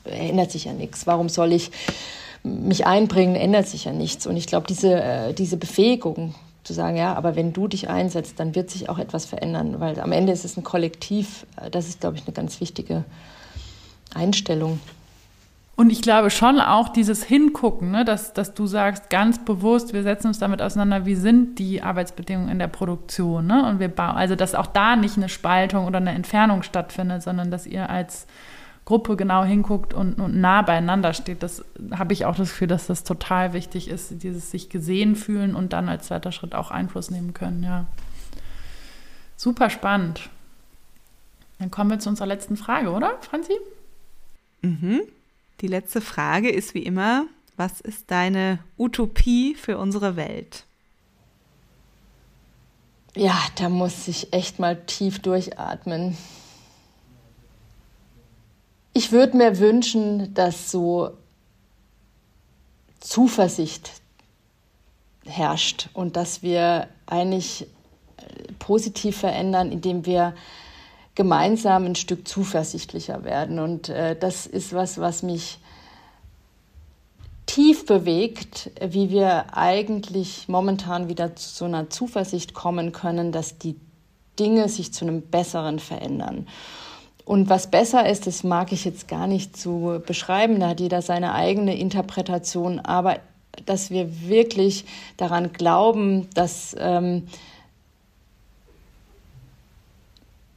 [0.05, 1.05] Ändert sich ja nichts.
[1.05, 1.69] Warum soll ich
[2.41, 3.35] mich einbringen?
[3.35, 4.25] Ändert sich ja nichts.
[4.25, 6.33] Und ich glaube, diese, äh, diese Befähigung
[6.63, 9.99] zu sagen, ja, aber wenn du dich einsetzt, dann wird sich auch etwas verändern, weil
[9.99, 11.45] am Ende ist es ein Kollektiv.
[11.71, 13.03] Das ist, glaube ich, eine ganz wichtige
[14.13, 14.79] Einstellung.
[15.75, 20.03] Und ich glaube schon auch dieses Hingucken, ne, dass, dass du sagst ganz bewusst, wir
[20.03, 23.47] setzen uns damit auseinander, wie sind die Arbeitsbedingungen in der Produktion.
[23.47, 23.65] Ne?
[23.67, 27.49] Und wir bauen, also dass auch da nicht eine Spaltung oder eine Entfernung stattfindet, sondern
[27.49, 28.27] dass ihr als
[28.91, 31.43] Gruppe genau hinguckt und, und nah beieinander steht.
[31.43, 35.55] Das habe ich auch das Gefühl, dass das total wichtig ist, dieses sich gesehen fühlen
[35.55, 37.85] und dann als zweiter Schritt auch Einfluss nehmen können, ja.
[39.37, 40.29] Super spannend.
[41.57, 43.53] Dann kommen wir zu unserer letzten Frage, oder, Franzi?
[44.61, 45.03] Mhm.
[45.61, 50.65] Die letzte Frage ist wie immer, was ist deine Utopie für unsere Welt?
[53.15, 56.17] Ja, da muss ich echt mal tief durchatmen.
[58.93, 61.11] Ich würde mir wünschen, dass so
[62.99, 63.91] Zuversicht
[65.25, 67.63] herrscht und dass wir eigentlich
[68.17, 70.33] äh, positiv verändern, indem wir
[71.15, 73.59] gemeinsam ein Stück zuversichtlicher werden.
[73.59, 75.59] Und äh, das ist was, was mich
[77.45, 83.75] tief bewegt, wie wir eigentlich momentan wieder zu so einer Zuversicht kommen können, dass die
[84.39, 86.47] Dinge sich zu einem Besseren verändern.
[87.31, 91.01] Und was besser ist, das mag ich jetzt gar nicht zu beschreiben, da hat jeder
[91.01, 93.21] seine eigene Interpretation, aber
[93.65, 94.83] dass wir wirklich
[95.15, 97.29] daran glauben, dass ähm,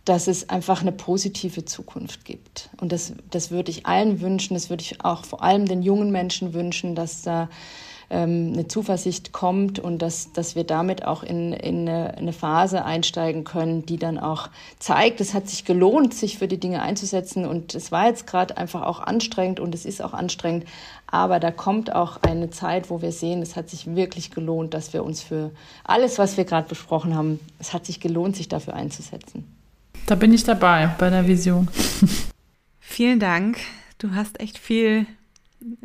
[0.04, 2.70] dass es einfach eine positive Zukunft gibt.
[2.80, 6.10] Und das, das würde ich allen wünschen, das würde ich auch vor allem den jungen
[6.10, 7.48] Menschen wünschen, dass da
[8.10, 12.84] ähm, eine Zuversicht kommt und dass, dass wir damit auch in, in eine, eine Phase
[12.84, 14.48] einsteigen können, die dann auch
[14.78, 17.46] zeigt, es hat sich gelohnt, sich für die Dinge einzusetzen.
[17.46, 20.64] Und es war jetzt gerade einfach auch anstrengend und es ist auch anstrengend.
[21.06, 24.92] Aber da kommt auch eine Zeit, wo wir sehen, es hat sich wirklich gelohnt, dass
[24.92, 25.50] wir uns für
[25.84, 29.44] alles, was wir gerade besprochen haben, es hat sich gelohnt, sich dafür einzusetzen.
[30.06, 31.68] Da bin ich dabei bei der Vision.
[32.80, 33.58] Vielen Dank.
[33.98, 35.06] Du hast echt viel,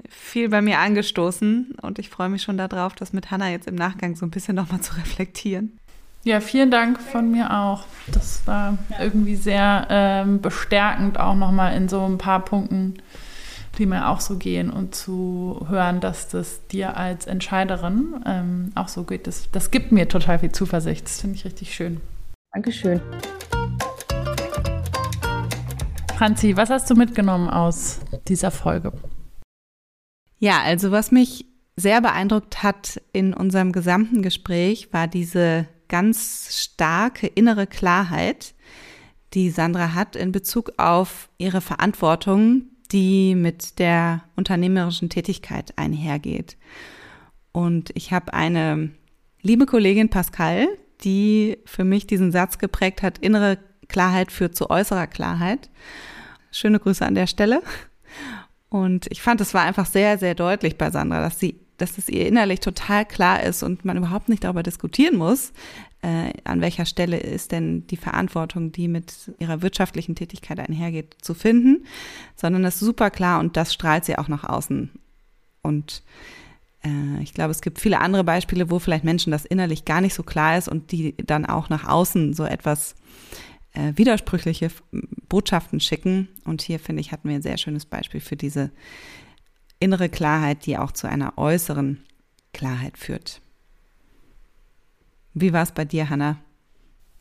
[0.10, 3.76] viel bei mir angestoßen und ich freue mich schon darauf, das mit Hanna jetzt im
[3.76, 5.78] Nachgang so ein bisschen nochmal zu reflektieren.
[6.26, 7.86] Ja, vielen Dank von mir auch.
[8.08, 12.96] Das war irgendwie sehr ähm, bestärkend, auch nochmal in so ein paar Punkten,
[13.78, 18.90] die mir auch so gehen und zu hören, dass das dir als Entscheiderin ähm, auch
[18.90, 19.28] so geht.
[19.28, 21.06] Das, das gibt mir total viel Zuversicht.
[21.06, 22.02] Das finde ich richtig schön.
[22.54, 23.00] Dankeschön.
[26.18, 28.92] Franzi, was hast du mitgenommen aus dieser Folge?
[30.40, 37.28] Ja, also was mich sehr beeindruckt hat in unserem gesamten Gespräch, war diese ganz starke
[37.28, 38.54] innere Klarheit,
[39.34, 46.58] die Sandra hat in Bezug auf ihre Verantwortung, die mit der unternehmerischen Tätigkeit einhergeht.
[47.52, 48.92] Und ich habe eine
[49.42, 50.68] liebe Kollegin Pascal,
[51.04, 55.70] die für mich diesen Satz geprägt hat, innere Klarheit führt zu äußerer Klarheit.
[56.52, 57.62] Schöne Grüße an der Stelle.
[58.70, 62.08] Und ich fand, es war einfach sehr, sehr deutlich bei Sandra, dass sie, dass es
[62.08, 65.54] ihr innerlich total klar ist und man überhaupt nicht darüber diskutieren muss,
[66.02, 71.34] äh, an welcher Stelle ist denn die Verantwortung, die mit ihrer wirtschaftlichen Tätigkeit einhergeht, zu
[71.34, 71.86] finden,
[72.36, 74.92] sondern das ist super klar und das strahlt sie auch nach außen.
[75.62, 76.04] Und
[76.84, 80.14] äh, ich glaube, es gibt viele andere Beispiele, wo vielleicht Menschen das innerlich gar nicht
[80.14, 82.96] so klar ist und die dann auch nach außen so etwas
[83.74, 84.72] äh, widersprüchliche
[85.28, 86.30] Botschaften schicken.
[86.46, 88.72] Und hier, finde ich, hatten wir ein sehr schönes Beispiel für diese
[89.80, 92.04] innere Klarheit, die auch zu einer äußeren
[92.54, 93.42] Klarheit führt.
[95.34, 96.38] Wie war es bei dir, Hannah?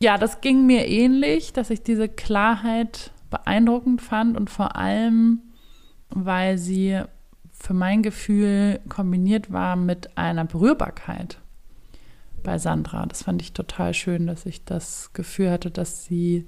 [0.00, 5.40] Ja, das ging mir ähnlich, dass ich diese Klarheit beeindruckend fand und vor allem,
[6.08, 7.02] weil sie
[7.50, 11.38] für mein Gefühl kombiniert war mit einer Berührbarkeit
[12.42, 13.06] bei Sandra.
[13.06, 16.46] Das fand ich total schön, dass ich das Gefühl hatte, dass sie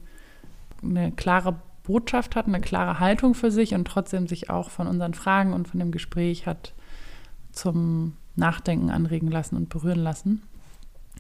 [0.82, 5.14] eine klare Botschaft hat, eine klare Haltung für sich und trotzdem sich auch von unseren
[5.14, 6.74] Fragen und von dem Gespräch hat
[7.53, 10.43] zum Nachdenken anregen lassen und berühren lassen.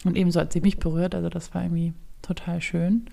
[0.04, 1.92] Und ebenso hat sie mich berührt, also das war irgendwie
[2.22, 3.06] total schön.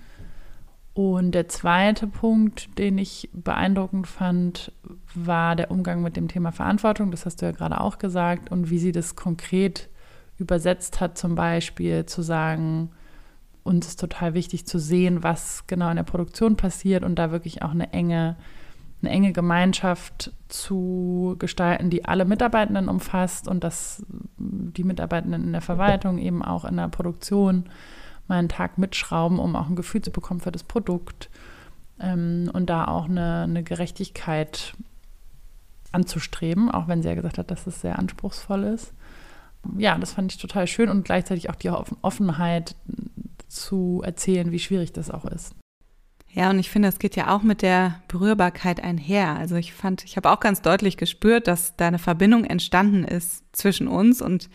[0.94, 4.72] Und der zweite Punkt, den ich beeindruckend fand,
[5.14, 7.12] war der Umgang mit dem Thema Verantwortung.
[7.12, 8.52] Das hast du ja gerade auch gesagt.
[8.52, 9.90] Und wie sie das konkret
[10.38, 12.92] übersetzt hat, zum Beispiel zu sagen,
[13.64, 17.62] uns ist total wichtig zu sehen, was genau in der Produktion passiert und da wirklich
[17.64, 18.38] auch eine enge,
[19.02, 24.06] eine enge Gemeinschaft zu gestalten, die alle Mitarbeitenden umfasst und dass
[24.38, 27.66] die Mitarbeitenden in der Verwaltung eben auch in der Produktion
[28.28, 31.30] mal einen Tag mitschrauben, um auch ein Gefühl zu bekommen für das Produkt
[32.00, 34.76] ähm, und da auch eine, eine Gerechtigkeit
[35.92, 38.94] anzustreben, auch wenn sie ja gesagt hat, dass es sehr anspruchsvoll ist.
[39.78, 42.76] Ja, das fand ich total schön und gleichzeitig auch die Offenheit
[43.48, 45.56] zu erzählen, wie schwierig das auch ist.
[46.30, 49.38] Ja, und ich finde, es geht ja auch mit der Berührbarkeit einher.
[49.38, 53.44] Also ich fand, ich habe auch ganz deutlich gespürt, dass da eine Verbindung entstanden ist
[53.54, 54.50] zwischen uns und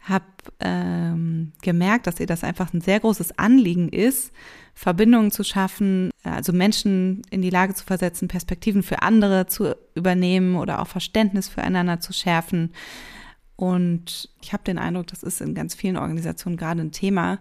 [0.00, 0.24] habe
[0.60, 4.32] ähm, gemerkt, dass ihr das einfach ein sehr großes Anliegen ist,
[4.74, 10.56] Verbindungen zu schaffen, also Menschen in die Lage zu versetzen, Perspektiven für andere zu übernehmen
[10.56, 12.72] oder auch Verständnis füreinander zu schärfen.
[13.56, 17.38] Und ich habe den Eindruck, das ist in ganz vielen Organisationen gerade ein Thema.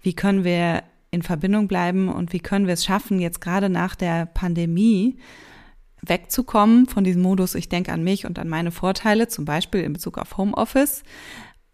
[0.00, 3.94] Wie können wir in Verbindung bleiben und wie können wir es schaffen, jetzt gerade nach
[3.94, 5.18] der Pandemie
[6.02, 9.92] wegzukommen von diesem Modus, ich denke an mich und an meine Vorteile, zum Beispiel in
[9.92, 11.02] Bezug auf Homeoffice,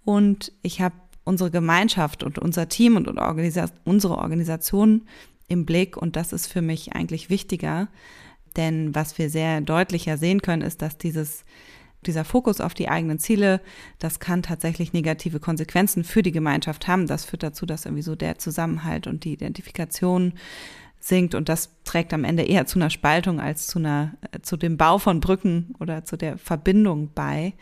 [0.05, 0.95] und ich habe
[1.25, 3.09] unsere Gemeinschaft und unser Team und
[3.85, 5.03] unsere Organisation
[5.49, 5.97] im Blick.
[5.97, 7.89] Und das ist für mich eigentlich wichtiger,
[8.57, 11.45] denn was wir sehr deutlicher sehen können, ist, dass dieses
[12.07, 13.61] dieser Fokus auf die eigenen Ziele,
[13.99, 17.07] das kann tatsächlich negative Konsequenzen für die Gemeinschaft haben.
[17.07, 20.35] Das führt dazu, dass irgendwie so der Zusammenhalt und die Identifikation
[20.99, 24.77] sinkt und das trägt am Ende eher zu einer Spaltung als zu einer zu dem
[24.77, 27.55] Bau von Brücken oder zu der Verbindung bei.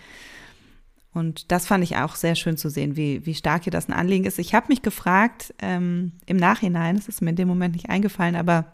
[1.15, 3.93] Und das fand ich auch sehr schön zu sehen, wie, wie stark hier das ein
[3.93, 4.39] Anliegen ist.
[4.39, 8.37] Ich habe mich gefragt, ähm, im Nachhinein, es ist mir in dem Moment nicht eingefallen,
[8.37, 8.73] aber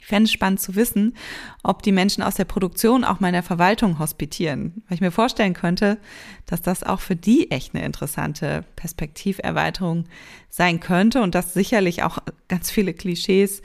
[0.00, 1.14] ich fände es spannend zu wissen,
[1.62, 4.82] ob die Menschen aus der Produktion auch mal in der Verwaltung hospitieren.
[4.88, 5.98] Weil ich mir vorstellen könnte,
[6.46, 10.06] dass das auch für die echt eine interessante Perspektiverweiterung
[10.48, 13.62] sein könnte und dass sicherlich auch ganz viele Klischees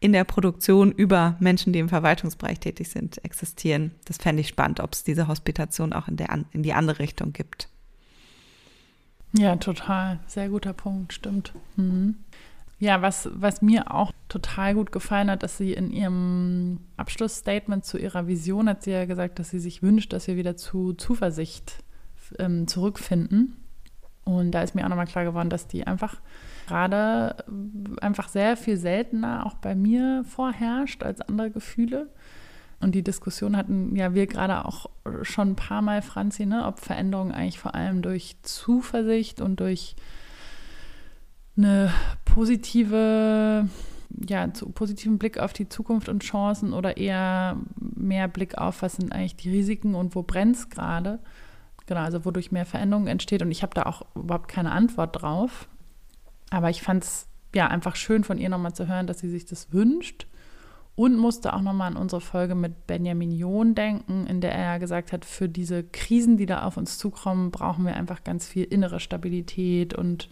[0.00, 3.92] in der Produktion über Menschen, die im Verwaltungsbereich tätig sind, existieren.
[4.04, 7.32] Das fände ich spannend, ob es diese Hospitation auch in, der, in die andere Richtung
[7.32, 7.68] gibt.
[9.32, 10.20] Ja, total.
[10.26, 11.52] Sehr guter Punkt, stimmt.
[11.76, 12.16] Mhm.
[12.78, 17.96] Ja, was, was mir auch total gut gefallen hat, dass sie in ihrem Abschlussstatement zu
[17.96, 21.82] ihrer Vision hat sie ja gesagt, dass sie sich wünscht, dass wir wieder zu Zuversicht
[22.38, 23.56] ähm, zurückfinden.
[24.24, 26.20] Und da ist mir auch nochmal klar geworden, dass die einfach
[26.66, 27.44] gerade
[28.00, 32.10] einfach sehr viel seltener auch bei mir vorherrscht als andere Gefühle.
[32.80, 34.90] Und die Diskussion hatten ja wir gerade auch
[35.22, 39.96] schon ein paar Mal, Franzi, ne, ob Veränderungen eigentlich vor allem durch Zuversicht und durch
[41.56, 41.92] eine
[42.24, 43.68] positive,
[44.28, 48.94] ja, zu, positiven Blick auf die Zukunft und Chancen oder eher mehr Blick auf, was
[48.94, 51.18] sind eigentlich die Risiken und wo brennt es gerade.
[51.86, 53.42] Genau, also wodurch mehr Veränderung entsteht.
[53.42, 55.68] Und ich habe da auch überhaupt keine Antwort drauf.
[56.50, 59.46] Aber ich fand es ja einfach schön von ihr nochmal zu hören, dass sie sich
[59.46, 60.26] das wünscht.
[60.96, 65.12] Und musste auch nochmal an unsere Folge mit Benjamin John denken, in der er gesagt
[65.12, 68.98] hat, für diese Krisen, die da auf uns zukommen, brauchen wir einfach ganz viel innere
[68.98, 70.30] Stabilität und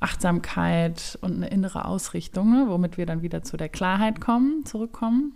[0.00, 5.34] Achtsamkeit und eine innere Ausrichtung, ne, womit wir dann wieder zu der Klarheit kommen, zurückkommen.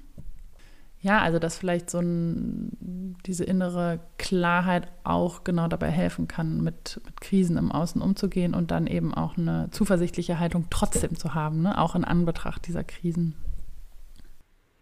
[1.03, 7.01] Ja, also dass vielleicht so ein, diese innere Klarheit auch genau dabei helfen kann, mit,
[7.07, 11.63] mit Krisen im Außen umzugehen und dann eben auch eine zuversichtliche Haltung trotzdem zu haben,
[11.63, 11.79] ne?
[11.79, 13.35] auch in Anbetracht dieser Krisen.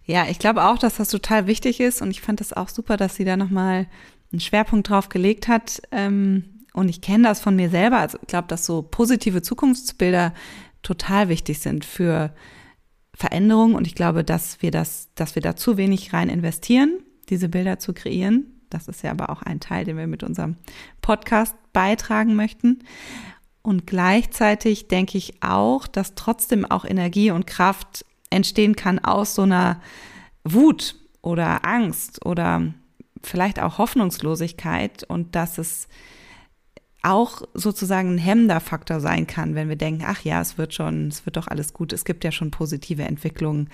[0.04, 2.96] Ja, ich glaube auch, dass das total wichtig ist und ich fand das auch super,
[2.96, 3.86] dass sie da nochmal
[4.32, 5.82] einen Schwerpunkt drauf gelegt hat.
[5.92, 7.98] Ähm, und ich kenne das von mir selber.
[7.98, 10.32] Also ich glaube, dass so positive Zukunftsbilder
[10.82, 12.32] total wichtig sind für
[13.14, 17.48] Veränderung und ich glaube, dass wir das, dass wir da zu wenig rein investieren, diese
[17.48, 18.46] Bilder zu kreieren.
[18.70, 20.56] Das ist ja aber auch ein Teil, den wir mit unserem
[21.00, 22.80] Podcast beitragen möchten.
[23.62, 29.42] Und gleichzeitig denke ich auch, dass trotzdem auch Energie und Kraft entstehen kann aus so
[29.42, 29.80] einer
[30.44, 32.72] Wut oder Angst oder
[33.22, 35.88] vielleicht auch Hoffnungslosigkeit und dass es
[37.08, 41.08] auch sozusagen ein hemmender Faktor sein kann, wenn wir denken, ach ja, es wird schon,
[41.08, 43.70] es wird doch alles gut, es gibt ja schon positive Entwicklungen.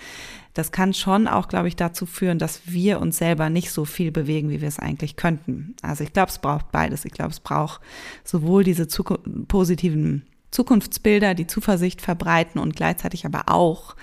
[0.53, 4.12] Das kann schon auch, glaube ich, dazu führen, dass wir uns selber nicht so viel
[4.12, 5.74] bewegen, wie wir es eigentlich könnten.
[5.82, 7.05] Also ich glaube, es braucht beides.
[7.05, 7.80] Ich glaube, es braucht
[8.22, 13.97] sowohl diese Zukunft, positiven Zukunftsbilder, die Zuversicht verbreiten und gleichzeitig aber auch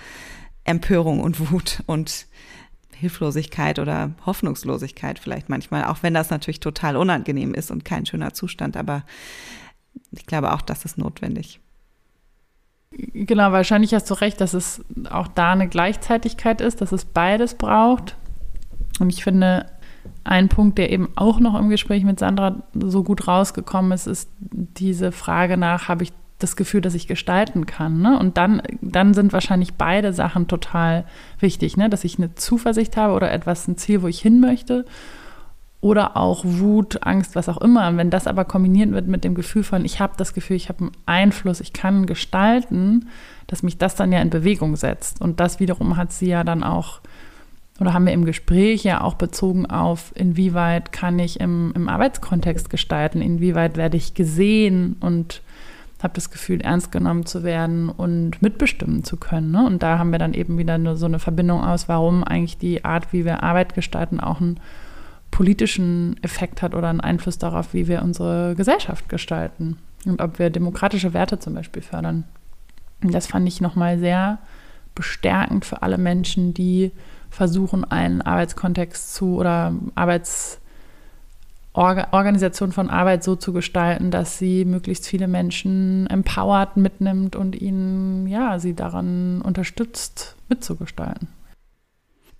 [0.64, 2.26] Empörung und Wut und
[3.02, 8.32] Hilflosigkeit oder Hoffnungslosigkeit vielleicht manchmal, auch wenn das natürlich total unangenehm ist und kein schöner
[8.32, 9.02] Zustand, aber
[10.12, 11.58] ich glaube auch, das ist notwendig.
[12.92, 17.54] Genau, wahrscheinlich hast du recht, dass es auch da eine Gleichzeitigkeit ist, dass es beides
[17.54, 18.16] braucht.
[19.00, 19.66] Und ich finde,
[20.22, 24.30] ein Punkt, der eben auch noch im Gespräch mit Sandra so gut rausgekommen ist, ist
[24.38, 26.12] diese Frage nach, habe ich
[26.42, 28.00] das Gefühl, dass ich gestalten kann.
[28.00, 28.18] Ne?
[28.18, 31.04] Und dann, dann sind wahrscheinlich beide Sachen total
[31.38, 31.88] wichtig, ne?
[31.88, 34.84] dass ich eine Zuversicht habe oder etwas, ein Ziel, wo ich hin möchte.
[35.80, 37.96] Oder auch Wut, Angst, was auch immer.
[37.96, 40.84] Wenn das aber kombiniert wird mit dem Gefühl von, ich habe das Gefühl, ich habe
[40.84, 43.08] einen Einfluss, ich kann gestalten,
[43.48, 45.20] dass mich das dann ja in Bewegung setzt.
[45.20, 47.00] Und das wiederum hat sie ja dann auch,
[47.80, 52.70] oder haben wir im Gespräch ja auch bezogen auf, inwieweit kann ich im, im Arbeitskontext
[52.70, 55.42] gestalten, inwieweit werde ich gesehen und
[56.02, 59.50] habe das Gefühl, ernst genommen zu werden und mitbestimmen zu können.
[59.50, 59.64] Ne?
[59.64, 62.84] Und da haben wir dann eben wieder nur so eine Verbindung aus, warum eigentlich die
[62.84, 64.58] Art, wie wir Arbeit gestalten, auch einen
[65.30, 70.50] politischen Effekt hat oder einen Einfluss darauf, wie wir unsere Gesellschaft gestalten und ob wir
[70.50, 72.24] demokratische Werte zum Beispiel fördern.
[73.02, 74.38] Und das fand ich nochmal sehr
[74.94, 76.92] bestärkend für alle Menschen, die
[77.30, 80.60] versuchen, einen Arbeitskontext zu oder Arbeits
[81.74, 87.60] Orga Organisation von Arbeit so zu gestalten, dass sie möglichst viele Menschen empowert mitnimmt und
[87.60, 91.28] ihnen, ja, sie daran unterstützt, mitzugestalten.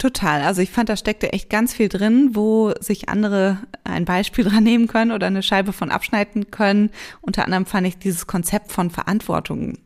[0.02, 0.42] Total.
[0.42, 4.64] Also ich fand, da steckte echt ganz viel drin, wo sich andere ein Beispiel dran
[4.64, 6.90] nehmen können oder eine Scheibe von abschneiden können.
[7.20, 9.78] Unter anderem fand ich dieses Konzept von Verantwortung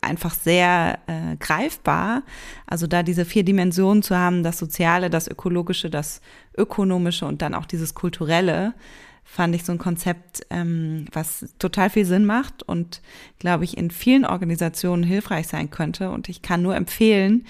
[0.00, 2.24] einfach sehr äh, greifbar.
[2.66, 6.20] Also da diese vier Dimensionen zu haben, das Soziale, das Ökologische, das
[6.56, 8.74] Ökonomische und dann auch dieses Kulturelle,
[9.26, 13.02] fand ich so ein Konzept, ähm, was total viel Sinn macht und,
[13.40, 16.10] glaube ich, in vielen Organisationen hilfreich sein könnte.
[16.10, 17.44] Und ich kann nur empfehlen,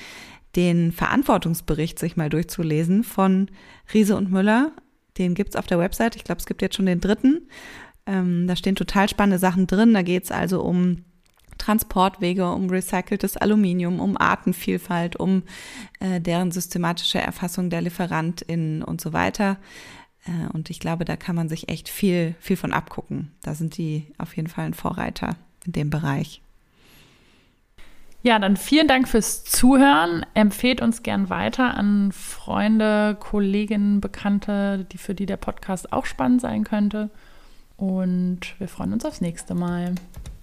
[0.57, 3.51] den Verantwortungsbericht sich mal durchzulesen von
[3.93, 4.73] Riese und Müller.
[5.19, 6.17] Den gibt's auf der Website.
[6.17, 7.47] Ich glaube, es gibt jetzt schon den dritten.
[8.07, 9.93] Ähm, da stehen total spannende Sachen drin.
[9.93, 11.05] Da geht's also um
[11.59, 15.43] Transportwege, um recyceltes Aluminium, um Artenvielfalt, um
[16.01, 19.59] äh, deren systematische Erfassung der LieferantInnen und so weiter.
[20.27, 23.33] Äh, und ich glaube, da kann man sich echt viel, viel von abgucken.
[23.43, 26.41] Da sind die auf jeden Fall ein Vorreiter in dem Bereich.
[28.23, 30.27] Ja, dann vielen Dank fürs Zuhören.
[30.35, 36.41] Empfehlt uns gern weiter an Freunde, Kolleginnen, Bekannte, die für die der Podcast auch spannend
[36.41, 37.11] sein könnte.
[37.77, 39.95] Und wir freuen uns aufs nächste Mal.